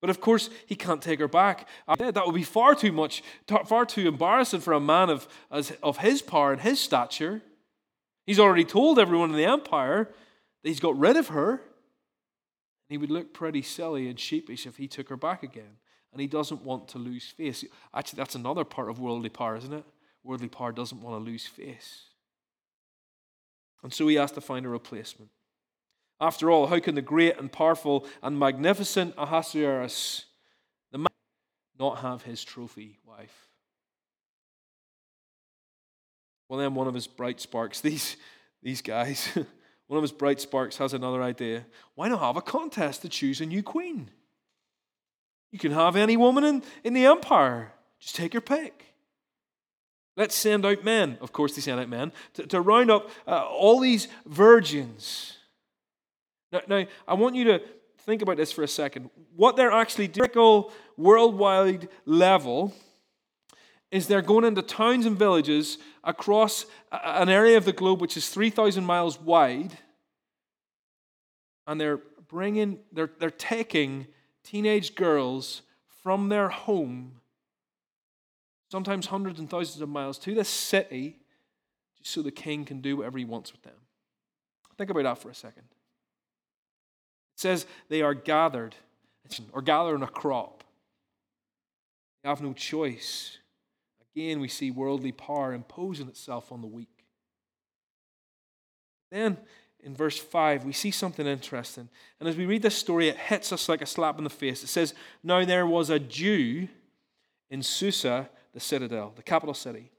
[0.00, 1.68] But of course, he can't take her back.
[1.98, 3.22] That would be far too much,
[3.66, 7.42] far too embarrassing for a man of, as, of his power and his stature.
[8.26, 10.04] He's already told everyone in the empire
[10.62, 11.62] that he's got rid of her.
[12.88, 15.76] And he would look pretty silly and sheepish if he took her back again.
[16.12, 17.64] And he doesn't want to lose face.
[17.94, 19.84] Actually, that's another part of worldly power, isn't it?
[20.24, 22.04] Worldly power doesn't want to lose face.
[23.82, 25.30] And so he has to find a replacement.
[26.20, 30.24] After all, how can the great and powerful and magnificent Ahasuerus,
[30.90, 31.06] the man,
[31.78, 33.48] not have his trophy wife?
[36.48, 38.16] Well, then one of his bright sparks, these,
[38.62, 39.28] these guys,
[39.88, 41.66] one of his bright sparks has another idea.
[41.94, 44.10] Why not have a contest to choose a new queen?
[45.50, 47.72] You can have any woman in, in the empire.
[47.98, 48.84] Just take your pick.
[50.16, 51.16] Let's send out men.
[51.20, 55.36] Of course, they send out men to, to round up uh, all these virgins.
[56.52, 57.62] Now, now, I want you to
[58.00, 59.10] think about this for a second.
[59.36, 60.64] What they're actually doing,
[60.96, 62.74] worldwide level,
[63.90, 68.28] is they're going into towns and villages across an area of the globe which is
[68.28, 69.78] 3,000 miles wide,
[71.66, 74.06] and they're bringing, they're, they're taking
[74.44, 75.62] teenage girls
[76.02, 77.12] from their home,
[78.70, 81.16] sometimes hundreds and thousands of miles, to this city
[81.98, 83.74] just so the king can do whatever he wants with them.
[84.76, 85.64] Think about that for a second.
[87.34, 88.76] It says they are gathered,
[89.52, 90.62] or gathering a crop.
[92.22, 93.37] They have no choice.
[94.18, 97.04] Again, we see worldly power imposing itself on the weak.
[99.12, 99.36] Then,
[99.78, 101.88] in verse 5, we see something interesting.
[102.18, 104.64] And as we read this story, it hits us like a slap in the face.
[104.64, 106.66] It says, Now there was a Jew
[107.48, 109.92] in Susa, the citadel, the capital city,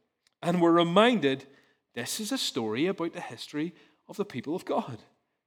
[0.43, 1.45] and we're reminded
[1.95, 3.73] this is a story about the history
[4.09, 4.97] of the people of God.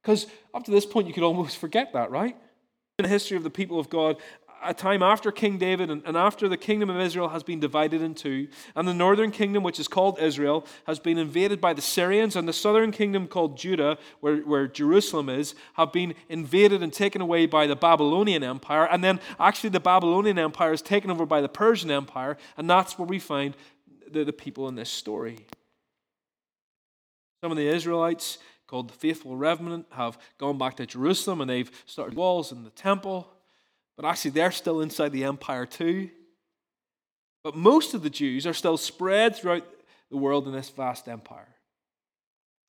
[0.02, 2.38] Because up to this point, you could almost forget that, right?
[2.98, 4.16] In the history of the people of God,
[4.64, 8.02] a time after King David and, and after the kingdom of Israel has been divided
[8.02, 11.82] in two, and the northern kingdom, which is called Israel, has been invaded by the
[11.82, 16.92] Syrians, and the southern kingdom, called Judah, where, where Jerusalem is, have been invaded and
[16.92, 18.86] taken away by the Babylonian Empire.
[18.86, 22.98] And then actually, the Babylonian Empire is taken over by the Persian Empire, and that's
[22.98, 23.56] where we find
[24.10, 25.38] the, the people in this story.
[27.42, 28.38] Some of the Israelites,
[28.72, 32.70] called the faithful remnant, have gone back to Jerusalem and they've started walls in the
[32.70, 33.28] temple.
[33.96, 36.10] But actually, they're still inside the empire too.
[37.44, 39.66] But most of the Jews are still spread throughout
[40.10, 41.56] the world in this vast empire.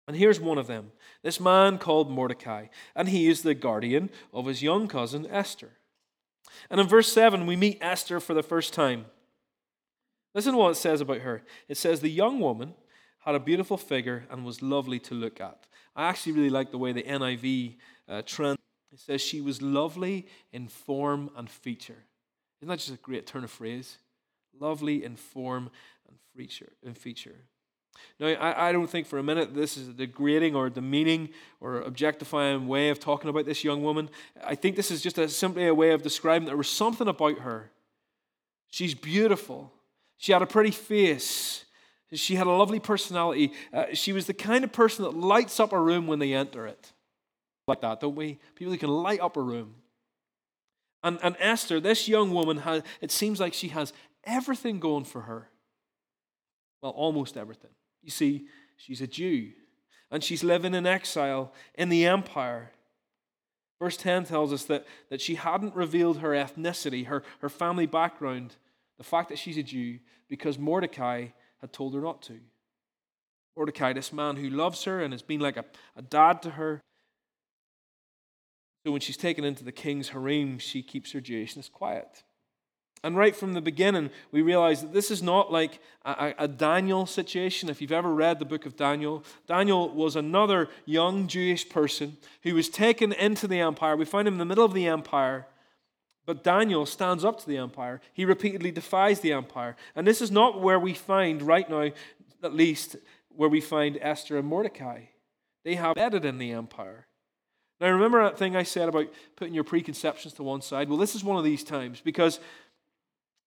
[0.08, 4.48] And here's one of them this man called Mordecai, and he is the guardian of
[4.48, 5.72] his young cousin Esther.
[6.70, 9.06] And in verse 7, we meet Esther for the first time.
[10.36, 11.44] Listen to what it says about her.
[11.68, 12.74] It says, The young woman
[13.20, 15.66] had a beautiful figure and was lovely to look at.
[15.96, 17.78] I actually really like the way the NIV
[18.10, 18.22] uh,
[18.94, 22.06] it says she was lovely in form and feature.
[22.62, 23.98] Isn't that just a great turn of phrase?
[24.60, 25.72] Lovely in form
[26.08, 26.72] and feature.
[26.86, 27.36] And feature.
[28.20, 31.30] Now, I, I don't think for a minute this is a degrading or demeaning
[31.60, 34.10] or objectifying way of talking about this young woman.
[34.44, 37.40] I think this is just a, simply a way of describing there was something about
[37.40, 37.72] her.
[38.70, 39.72] She's beautiful.
[40.18, 41.66] She had a pretty face.
[42.14, 43.54] She had a lovely personality.
[43.74, 46.68] Uh, she was the kind of person that lights up a room when they enter
[46.68, 46.92] it
[47.68, 48.40] like that, don't we?
[48.56, 49.76] People who can light up a room.
[51.04, 55.22] And, and Esther, this young woman, has, it seems like she has everything going for
[55.22, 55.50] her.
[56.82, 57.72] Well, almost everything.
[58.02, 58.48] You see,
[58.78, 59.52] she's a Jew,
[60.12, 62.72] and she's living in exile in the empire.
[63.80, 68.56] Verse 10 tells us that, that she hadn't revealed her ethnicity, her, her family background,
[68.98, 70.00] the fact that she's a Jew,
[70.30, 71.28] because Mordecai
[71.60, 72.40] had told her not to.
[73.56, 76.82] Mordecai, this man who loves her and has been like a, a dad to her,
[78.84, 82.24] so when she's taken into the king's harem, she keeps her Jewishness quiet.
[83.06, 87.06] And right from the beginning, we realize that this is not like a, a, Daniel
[87.06, 87.68] situation.
[87.68, 92.56] If you've ever read the book of Daniel, Daniel was another young Jewish person who
[92.56, 93.98] was taken into the empire.
[93.98, 95.48] We find him in the middle of the empire,
[96.26, 98.00] but Daniel stands up to the empire.
[98.14, 99.76] He repeatedly defies the empire.
[99.96, 101.92] And this is not where we find, right now,
[102.42, 102.96] at least,
[103.28, 105.06] where we find Esther and Mordecai.
[105.66, 107.08] They have embedded in the empire.
[107.84, 110.88] Now, remember that thing I said about putting your preconceptions to one side?
[110.88, 112.40] Well, this is one of these times because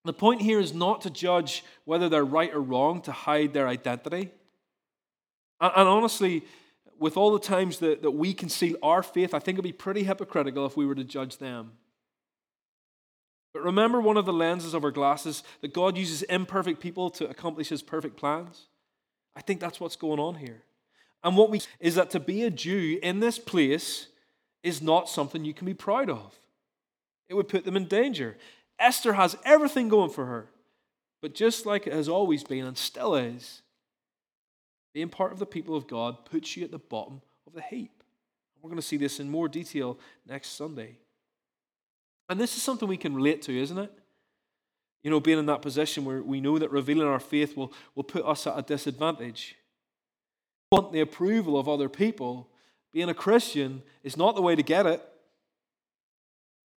[0.05, 3.67] the point here is not to judge whether they're right or wrong to hide their
[3.67, 4.31] identity.
[5.59, 6.45] And, honestly,
[6.99, 10.03] with all the times that, that we conceal our faith, I think it'd be pretty
[10.03, 11.73] hypocritical if we were to judge them.
[13.55, 17.27] But remember one of the lenses of our glasses that God uses imperfect people to
[17.27, 18.67] accomplish his perfect plans?
[19.35, 20.63] I think that's what's going on here.
[21.25, 24.09] And what we is that to be a Jew in this place
[24.67, 26.39] is not something you can be proud of.
[27.29, 28.37] It would put them in danger.
[28.81, 30.49] Esther has everything going for her.
[31.23, 33.63] But just like it has always been and still is,
[34.93, 38.03] being part of the people of God puts you at the bottom of the heap.
[38.61, 40.97] We're going to see this in more detail next Sunday.
[42.29, 43.93] And this is something we can relate to, isn't it?
[45.05, 48.03] You know, being in that position where we know that revealing our faith will, will
[48.03, 49.55] put us at a disadvantage.
[50.73, 52.49] We want the approval of other people,
[52.93, 55.03] being a Christian is not the way to get it.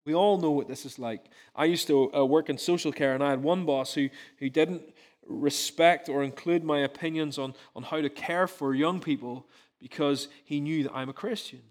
[0.05, 1.25] We all know what this is like.
[1.55, 4.49] I used to uh, work in social care, and I had one boss who, who
[4.49, 4.81] didn't
[5.27, 9.47] respect or include my opinions on, on how to care for young people
[9.79, 11.61] because he knew that I'm a Christian.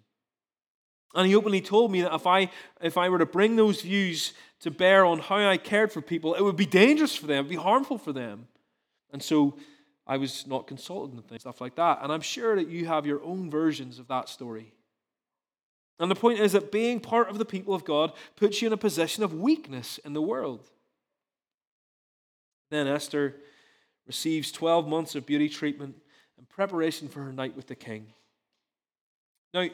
[1.14, 4.35] And he openly told me that if I, if I were to bring those views
[4.61, 7.42] to bear on how I cared for people, it would be dangerous for them, it
[7.42, 8.46] would be harmful for them.
[9.12, 9.57] And so
[10.09, 11.99] I was not consulted and things, stuff like that.
[12.03, 14.73] And I'm sure that you have your own versions of that story.
[16.01, 18.73] And the point is that being part of the people of God puts you in
[18.73, 20.71] a position of weakness in the world.
[22.71, 23.37] Then Esther
[24.07, 25.97] receives 12 months of beauty treatment
[26.38, 28.07] in preparation for her night with the king.
[29.53, 29.66] Now,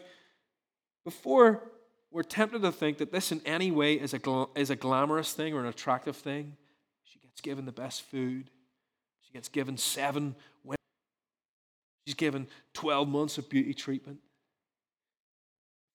[1.04, 1.62] before
[2.10, 5.32] we're tempted to think that this in any way is a, gl- is a glamorous
[5.32, 6.56] thing or an attractive thing,
[7.04, 8.50] she gets given the best food,
[9.34, 10.78] gets given seven women.
[12.06, 14.18] She's given 12 months of beauty treatment.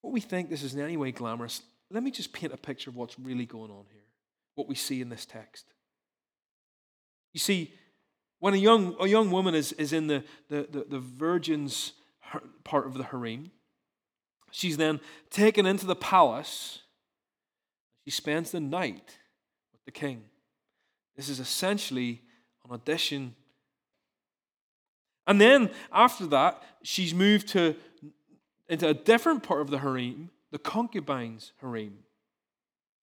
[0.01, 2.89] What we think this is in any way glamorous, let me just paint a picture
[2.89, 4.03] of what's really going on here,
[4.55, 5.65] what we see in this text.
[7.33, 7.73] You see,
[8.39, 11.93] when a young, a young woman is, is in the, the, the, the virgin's
[12.63, 13.51] part of the harem,
[14.51, 16.79] she's then taken into the palace.
[18.05, 19.17] She spends the night
[19.73, 20.23] with the king.
[21.15, 22.21] This is essentially
[22.69, 23.35] on audition.
[25.27, 27.75] And then after that, she's moved to
[28.67, 31.99] into a different part of the harem, the concubines' harem.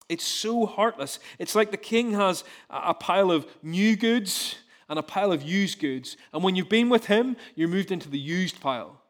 [0.08, 1.18] It's so heartless.
[1.40, 4.56] It's like the king has a pile of new goods
[4.88, 6.16] and a pile of used goods.
[6.32, 9.00] And when you've been with him, you're moved into the used pile.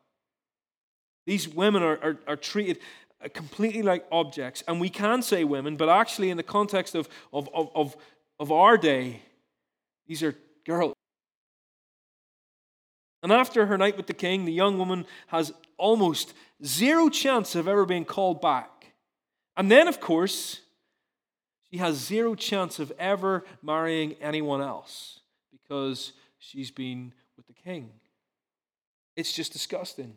[1.27, 2.79] These women are, are, are treated
[3.35, 4.63] completely like objects.
[4.67, 7.97] And we can say women, but actually, in the context of, of, of, of,
[8.39, 9.23] of our day,
[10.07, 10.35] these are
[10.67, 10.95] girls.
[13.23, 17.67] And after her night with the king, the young woman has almost zero chance of
[17.67, 18.93] ever being called back.
[19.57, 20.61] And then, of course,
[21.71, 27.91] she has zero chance of ever marrying anyone else because she's been with the king.
[29.17, 30.15] It's just disgusting.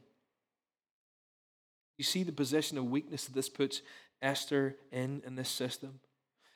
[1.98, 3.82] You see the position of weakness that this puts
[4.22, 6.00] Esther in in this system.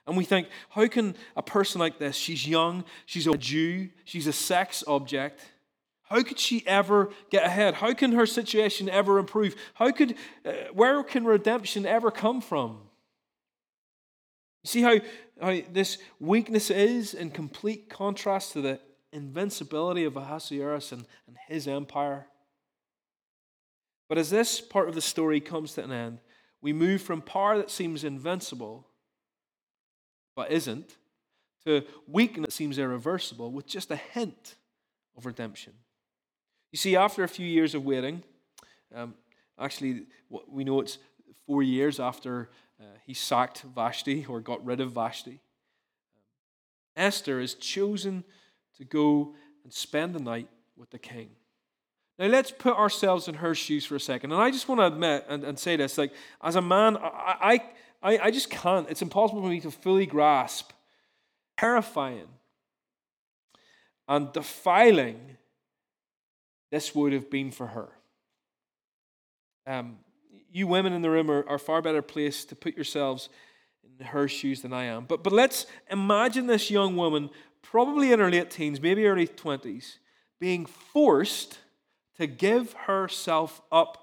[0.06, 4.28] And we think, how can a person like this, she's young, she's a Jew, she's
[4.28, 5.40] a sex object,
[6.14, 7.74] how could she ever get ahead?
[7.74, 9.56] How can her situation ever improve?
[9.74, 12.82] How could, uh, where can redemption ever come from?
[14.64, 14.98] You see how,
[15.42, 18.80] how this weakness is in complete contrast to the
[19.12, 22.28] invincibility of Ahasuerus and, and his empire?
[24.08, 26.20] But as this part of the story comes to an end,
[26.62, 28.88] we move from power that seems invincible,
[30.36, 30.98] but isn't,
[31.66, 34.56] to weakness seems irreversible with just a hint
[35.18, 35.74] of redemption.
[36.72, 38.24] You see, after a few years of waiting,
[38.94, 39.14] um,
[39.60, 40.08] actually,
[40.48, 40.98] we know it's
[41.46, 45.40] four years after uh, he sacked Vashti or got rid of Vashti.
[46.96, 48.24] Esther is chosen
[48.78, 51.30] to go and spend the night with the king.
[52.20, 54.32] Now, let's put ourselves in her shoes for a second.
[54.32, 56.14] And I just want to admit and, and say this like,
[56.44, 57.62] as a man, I,
[58.04, 60.72] I just can't, it's impossible for me to fully grasp
[61.58, 62.28] terrifying
[64.08, 65.38] and defiling
[66.72, 67.90] this would have been for her.
[69.66, 70.00] Um,
[70.52, 73.30] you women in the room are, are far better placed to put yourselves
[74.00, 75.06] in her shoes than I am.
[75.06, 77.30] But, but let's imagine this young woman,
[77.62, 79.98] probably in her late teens, maybe early 20s,
[80.40, 81.60] being forced
[82.18, 83.98] to give herself up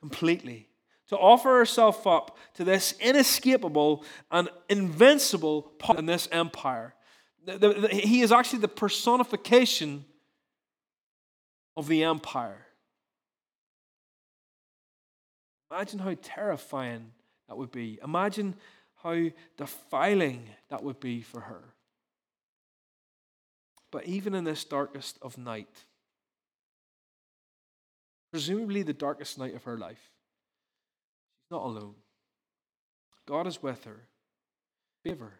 [0.00, 0.68] completely,
[1.08, 6.94] to offer herself up to this inescapable and invincible part in this empire.
[7.44, 10.04] The, the, the, he is actually the personification
[11.76, 12.66] of the empire.
[15.70, 17.10] Imagine how terrifying
[17.48, 17.98] that would be.
[18.02, 18.54] Imagine
[19.02, 19.26] how
[19.56, 21.74] defiling that would be for her.
[23.90, 25.84] But even in this darkest of night,
[28.32, 30.13] presumably the darkest night of her life,
[31.54, 31.94] not alone.
[33.26, 34.08] God is with her.
[35.04, 35.32] Favor.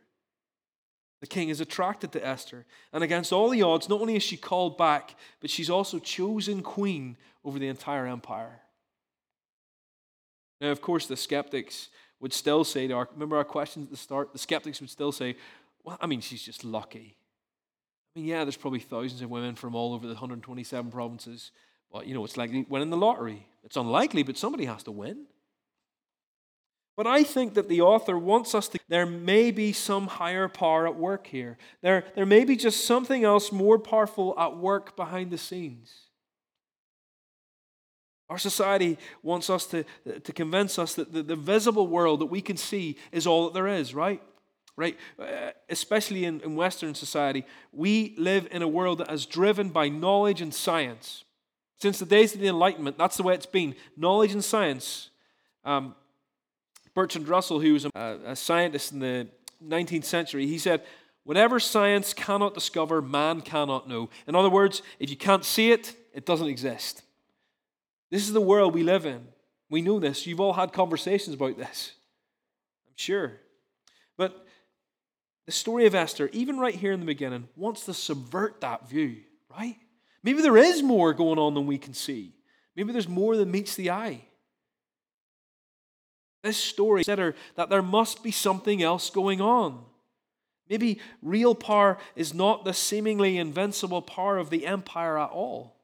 [1.20, 4.36] The king is attracted to Esther, and against all the odds, not only is she
[4.36, 8.60] called back, but she's also chosen queen over the entire empire.
[10.60, 11.88] Now, of course, the skeptics
[12.20, 14.32] would still say, to our, remember our questions at the start?
[14.32, 15.36] The skeptics would still say,
[15.82, 17.16] well, I mean, she's just lucky.
[18.14, 21.50] I mean, yeah, there's probably thousands of women from all over the 127 provinces,
[21.90, 23.46] but, you know, it's like winning the lottery.
[23.64, 25.26] It's unlikely, but somebody has to win.
[26.96, 28.78] But I think that the author wants us to.
[28.88, 31.58] There may be some higher power at work here.
[31.82, 35.92] There, there may be just something else more powerful at work behind the scenes.
[38.30, 39.84] Our society wants us to,
[40.20, 43.54] to convince us that the, the visible world that we can see is all that
[43.54, 44.22] there is, right?
[44.76, 44.96] Right?
[45.18, 49.88] Uh, especially in, in Western society, we live in a world that is driven by
[49.88, 51.24] knowledge and science.
[51.80, 53.74] Since the days of the Enlightenment, that's the way it's been.
[53.96, 55.10] Knowledge and science.
[55.64, 55.94] Um,
[56.94, 59.28] Bertrand Russell, who was a, a scientist in the
[59.64, 60.82] 19th century, he said,
[61.24, 64.10] Whatever science cannot discover, man cannot know.
[64.26, 67.02] In other words, if you can't see it, it doesn't exist.
[68.10, 69.26] This is the world we live in.
[69.70, 70.26] We know this.
[70.26, 71.92] You've all had conversations about this.
[72.86, 73.40] I'm sure.
[74.18, 74.46] But
[75.46, 79.16] the story of Esther, even right here in the beginning, wants to subvert that view,
[79.50, 79.76] right?
[80.22, 82.34] Maybe there is more going on than we can see.
[82.76, 84.24] Maybe there's more than meets the eye.
[86.44, 89.82] This story consider that there must be something else going on.
[90.68, 95.74] Maybe real power is not the seemingly invincible power of the empire at all.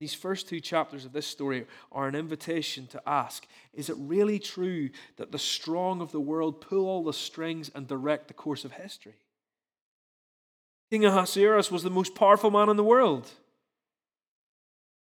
[0.00, 4.38] These first two chapters of this story are an invitation to ask Is it really
[4.38, 4.88] true
[5.18, 8.72] that the strong of the world pull all the strings and direct the course of
[8.72, 9.20] history?
[10.90, 13.30] King Ahasuerus was the most powerful man in the world.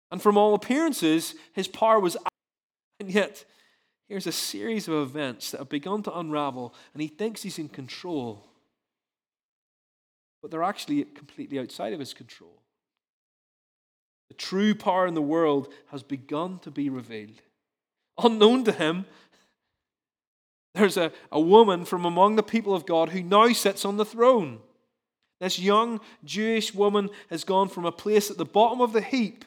[0.10, 2.18] And from all appearances, his power was
[3.00, 3.46] and yet,
[4.08, 7.70] here's a series of events that have begun to unravel, and he thinks he's in
[7.70, 8.44] control.
[10.42, 12.62] but they're actually completely outside of his control.
[14.30, 17.42] The true power in the world has begun to be revealed.
[18.22, 19.06] Unknown to him,
[20.74, 24.06] there's a, a woman from among the people of God who now sits on the
[24.06, 24.60] throne.
[25.40, 29.44] This young Jewish woman has gone from a place at the bottom of the heap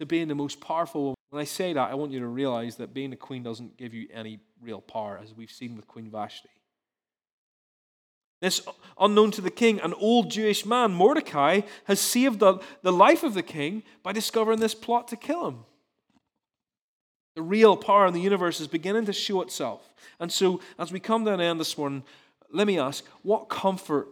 [0.00, 1.14] to being the most powerful woman.
[1.30, 3.94] When I say that, I want you to realize that being a queen doesn't give
[3.94, 6.48] you any real power, as we've seen with Queen Vashti.
[8.40, 8.62] This
[8.98, 13.34] unknown to the king, an old Jewish man, Mordecai, has saved the, the life of
[13.34, 15.58] the king by discovering this plot to kill him.
[17.36, 19.82] The real power in the universe is beginning to show itself.
[20.18, 22.02] And so, as we come to an end this morning,
[22.50, 24.08] let me ask what comfort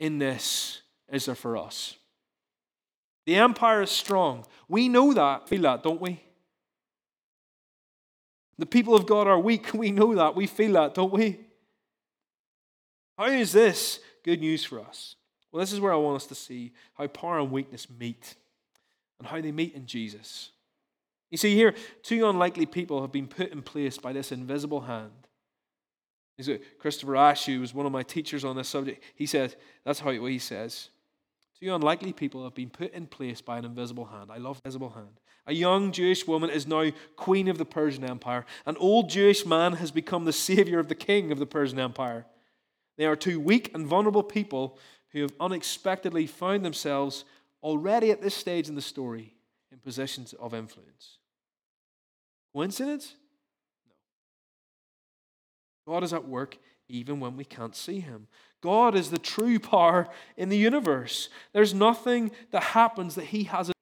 [0.00, 0.80] in this
[1.12, 1.96] is there for us?
[3.26, 4.46] The empire is strong.
[4.68, 6.20] We know that, feel that, don't we?
[8.60, 9.72] The people of God are weak.
[9.74, 10.36] We know that.
[10.36, 11.40] We feel that, don't we?
[13.16, 15.16] How is this good news for us?
[15.50, 18.34] Well, this is where I want us to see how power and weakness meet
[19.18, 20.50] and how they meet in Jesus.
[21.30, 25.10] You see, here, two unlikely people have been put in place by this invisible hand.
[26.78, 29.54] Christopher Ash, who was one of my teachers on this subject, he said,
[29.84, 30.90] that's how he says.
[31.58, 34.30] Two unlikely people have been put in place by an invisible hand.
[34.30, 35.20] I love invisible hand.
[35.50, 38.46] A young Jewish woman is now queen of the Persian Empire.
[38.66, 42.24] An old Jewish man has become the savior of the king of the Persian Empire.
[42.96, 44.78] They are two weak and vulnerable people
[45.08, 47.24] who have unexpectedly found themselves
[47.64, 49.34] already at this stage in the story
[49.72, 51.18] in positions of influence.
[52.52, 53.16] Coincidence?
[53.88, 53.94] No.
[55.94, 58.28] God is at work even when we can't see Him.
[58.60, 61.28] God is the true power in the universe.
[61.52, 63.74] There's nothing that happens that He hasn't.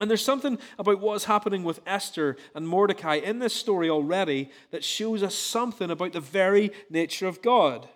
[0.00, 4.84] And there's something about what's happening with Esther and Mordecai in this story already that
[4.84, 7.88] shows us something about the very nature of God.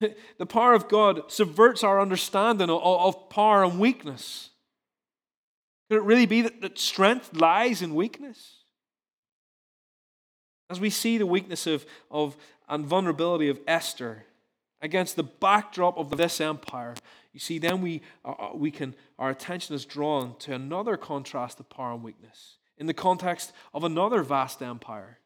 [0.38, 4.50] The power of God subverts our understanding of power and weakness.
[5.90, 8.58] Could it really be that strength lies in weakness?
[10.70, 12.36] As we see the weakness of, of
[12.68, 14.24] and vulnerability of Esther
[14.80, 16.94] against the backdrop of this empire,
[17.32, 21.60] you see, then we, uh, uh, we can, our attention is drawn to another contrast
[21.60, 25.18] of power and weakness in the context of another vast empire.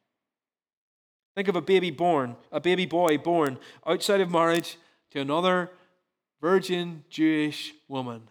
[1.35, 4.77] Think of a baby born, a baby boy born outside of marriage
[5.13, 5.71] to another
[6.41, 8.29] virgin Jewish woman.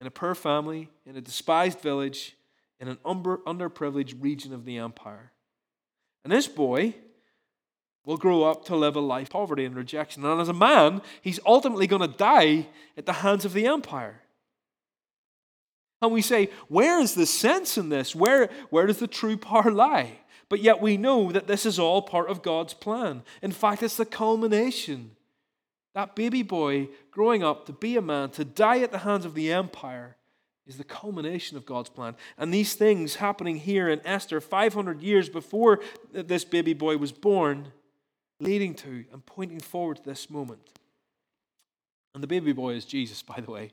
[0.00, 2.34] In a poor family, in a despised village,
[2.80, 5.32] in an underprivileged region of the empire.
[6.24, 6.94] And this boy
[8.04, 10.24] will grow up to live a life of poverty and rejection.
[10.24, 14.22] And as a man, he's ultimately going to die at the hands of the empire.
[16.02, 18.14] And we say, where is the sense in this?
[18.14, 20.20] Where, where does the true power lie?
[20.48, 23.22] But yet we know that this is all part of God's plan.
[23.42, 25.12] In fact, it's the culmination.
[25.94, 29.34] That baby boy growing up to be a man, to die at the hands of
[29.34, 30.16] the empire,
[30.66, 32.16] is the culmination of God's plan.
[32.38, 35.80] And these things happening here in Esther 500 years before
[36.12, 37.72] this baby boy was born
[38.40, 40.60] leading to and pointing forward to this moment.
[42.14, 43.72] And the baby boy is Jesus, by the way.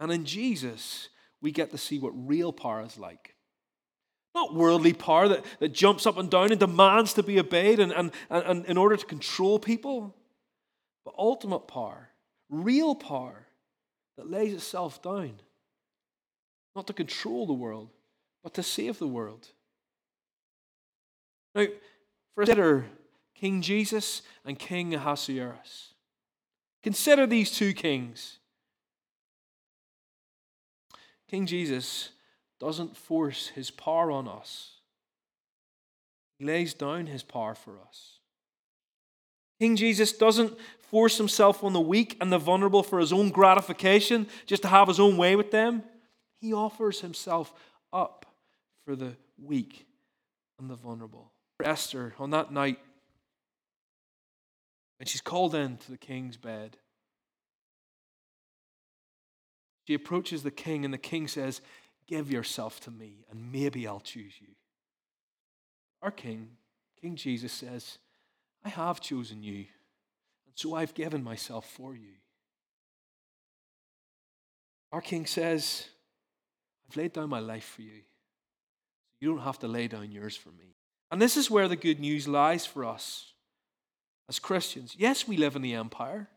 [0.00, 1.08] And in Jesus,
[1.40, 3.34] we get to see what real power is like.
[4.34, 7.92] Not worldly power that, that jumps up and down and demands to be obeyed and,
[7.92, 10.14] and, and in order to control people,
[11.04, 12.08] but ultimate power,
[12.48, 13.46] real power
[14.16, 15.34] that lays itself down,
[16.74, 17.90] not to control the world,
[18.42, 19.48] but to save the world.
[21.54, 21.66] Now,
[22.36, 22.86] consider
[23.34, 25.94] King Jesus and King Ahasuerus.
[26.82, 28.38] Consider these two kings.
[31.28, 32.10] King Jesus
[32.60, 34.72] doesn't force his power on us,
[36.38, 38.18] he lays down his power for us.
[39.60, 40.58] King Jesus doesn't
[40.90, 44.88] force himself on the weak and the vulnerable for his own gratification, just to have
[44.88, 45.82] his own way with them.
[46.40, 47.52] He offers himself
[47.92, 48.26] up
[48.84, 49.86] for the weak
[50.58, 51.32] and the vulnerable.
[51.62, 52.78] Esther, on that night,
[54.98, 56.76] and she's called in to the king's bed.
[59.86, 61.60] She approaches the king, and the king says,
[62.06, 64.48] Give yourself to me, and maybe I'll choose you.
[66.02, 66.50] Our king,
[67.00, 67.98] King Jesus, says,
[68.64, 69.66] I have chosen you,
[70.46, 72.12] and so I've given myself for you.
[74.92, 75.88] Our king says,
[76.88, 78.02] I've laid down my life for you.
[79.10, 80.76] So you don't have to lay down yours for me.
[81.10, 83.33] And this is where the good news lies for us
[84.28, 84.94] as Christians.
[84.98, 86.28] Yes, we live in the empire.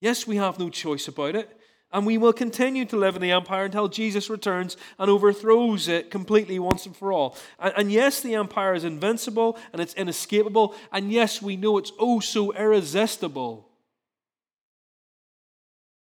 [0.00, 1.56] Yes, we have no choice about it.
[1.92, 6.10] And we will continue to live in the empire until Jesus returns and overthrows it
[6.10, 7.36] completely once and for all.
[7.58, 10.76] And, and, yes, the empire is invincible and it's inescapable.
[10.92, 13.68] And yes, we know it's oh so irresistible.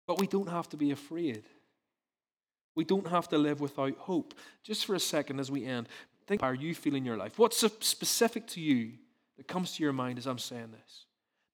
[0.08, 1.44] But we don't have to be afraid.
[2.74, 4.34] We don't have to live without hope.
[4.64, 5.88] Just for a second as we end,
[6.26, 7.38] think how you feel in your life.
[7.38, 8.94] What's specific to you
[9.36, 11.06] that comes to your mind as I'm saying this?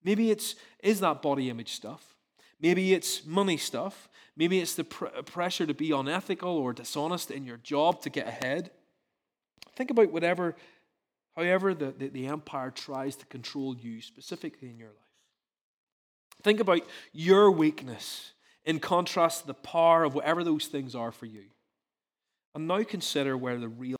[0.04, 2.16] Maybe it's is that body image stuff.
[2.60, 4.08] Maybe it's money stuff.
[4.36, 8.26] Maybe it's the pr- pressure to be unethical or dishonest in your job to get
[8.26, 8.70] ahead.
[9.74, 10.54] Think about whatever,
[11.36, 14.96] however, the, the, the empire tries to control you specifically in your life.
[16.42, 18.32] Think about your weakness
[18.64, 21.44] in contrast to the power of whatever those things are for you.
[22.54, 23.96] And now consider where the real.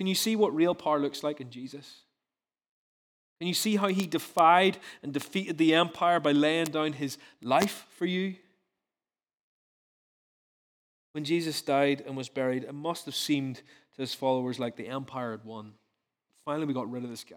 [0.00, 2.04] Can you see what real power looks like in Jesus?
[3.38, 7.84] Can you see how he defied and defeated the empire by laying down his life
[7.98, 8.36] for you?
[11.12, 14.88] When Jesus died and was buried, it must have seemed to his followers like the
[14.88, 15.74] empire had won.
[16.46, 17.36] Finally, we got rid of this guy.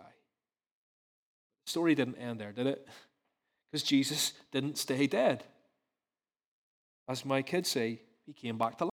[1.66, 2.88] The story didn't end there, did it?
[3.70, 5.44] Because Jesus didn't stay dead.
[7.10, 8.93] As my kids say, he came back to life.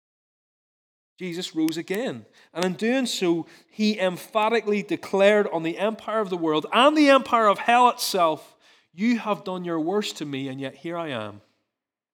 [1.21, 2.25] Jesus rose again.
[2.55, 7.11] And in doing so, he emphatically declared on the empire of the world and the
[7.11, 8.57] empire of hell itself,
[8.95, 11.43] You have done your worst to me, and yet here I am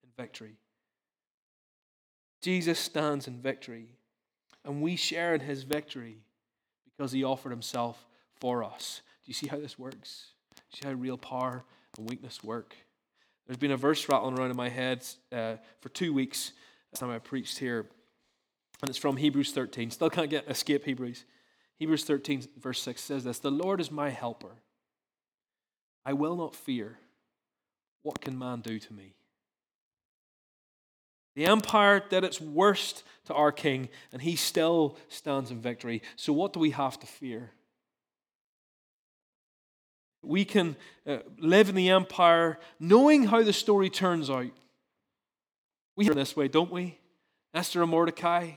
[0.02, 0.56] in victory.
[2.42, 3.90] Jesus stands in victory,
[4.64, 6.18] and we share in his victory
[6.84, 8.08] because he offered himself
[8.40, 9.02] for us.
[9.24, 10.32] Do you see how this works?
[10.56, 11.62] Do you see how real power
[11.96, 12.74] and weakness work?
[13.46, 16.50] There's been a verse rattling around in my head uh, for two weeks.
[16.92, 17.86] Time I preached here
[18.82, 19.90] and it's from Hebrews 13.
[19.90, 21.24] Still can't get escape Hebrews.
[21.78, 24.56] Hebrews 13, verse 6 says this The Lord is my helper.
[26.04, 26.98] I will not fear.
[28.02, 29.14] What can man do to me?
[31.34, 36.02] The empire did its worst to our king, and he still stands in victory.
[36.16, 37.50] So, what do we have to fear?
[40.22, 44.50] We can uh, live in the empire knowing how the story turns out.
[45.94, 46.98] We hear this way, don't we?
[47.52, 48.52] Esther and Mordecai,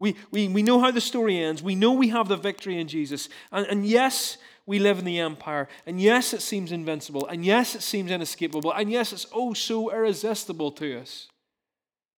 [0.00, 1.62] we, we, we know how the story ends.
[1.62, 3.28] We know we have the victory in Jesus.
[3.52, 5.68] And, and yes, we live in the empire.
[5.86, 7.26] And yes, it seems invincible.
[7.26, 8.72] And yes, it seems inescapable.
[8.72, 11.28] And yes, it's oh so irresistible to us.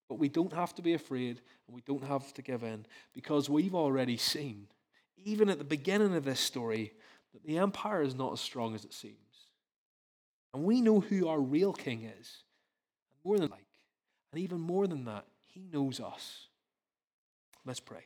[0.08, 3.50] But we don't have to be afraid and we don't have to give in because
[3.50, 4.68] we've already seen,
[5.24, 6.92] even at the beginning of this story,
[7.32, 9.16] that the empire is not as strong as it seems.
[10.54, 12.44] And we know who our real king is.
[13.24, 13.66] More than like,
[14.32, 16.48] and even more than that, he knows us.
[17.64, 18.04] Let's pray.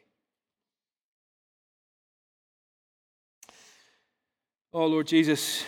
[4.72, 5.64] Oh, Lord Jesus,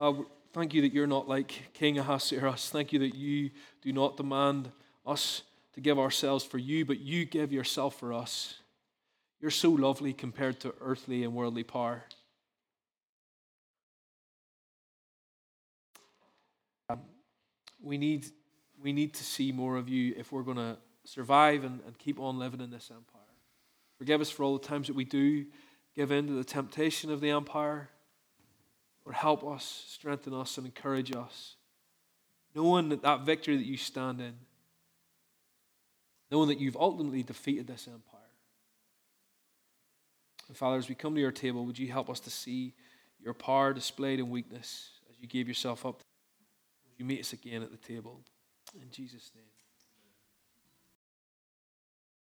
[0.00, 0.14] uh,
[0.54, 2.70] thank you that you're not like King Ahasuerus.
[2.70, 3.50] Thank you that you
[3.82, 4.72] do not demand
[5.04, 5.42] us
[5.74, 8.54] to give ourselves for you, but you give yourself for us.
[9.42, 12.04] You're so lovely compared to earthly and worldly power.
[16.88, 17.00] Um,
[17.82, 18.24] we need,
[18.82, 22.18] we need to see more of you if we're going to survive and, and keep
[22.18, 23.20] on living in this empire.
[23.98, 25.46] Forgive us for all the times that we do
[25.94, 27.90] give in to the temptation of the empire.
[29.04, 31.56] Or help us, strengthen us, and encourage us.
[32.54, 34.34] Knowing that that victory that you stand in,
[36.30, 38.20] knowing that you've ultimately defeated this empire.
[40.46, 42.74] And Father, as we come to your table, would you help us to see
[43.20, 45.96] your power displayed in weakness as you gave yourself up?
[46.84, 48.20] Would you meet us again at the table?
[48.74, 49.51] In Jesus' name.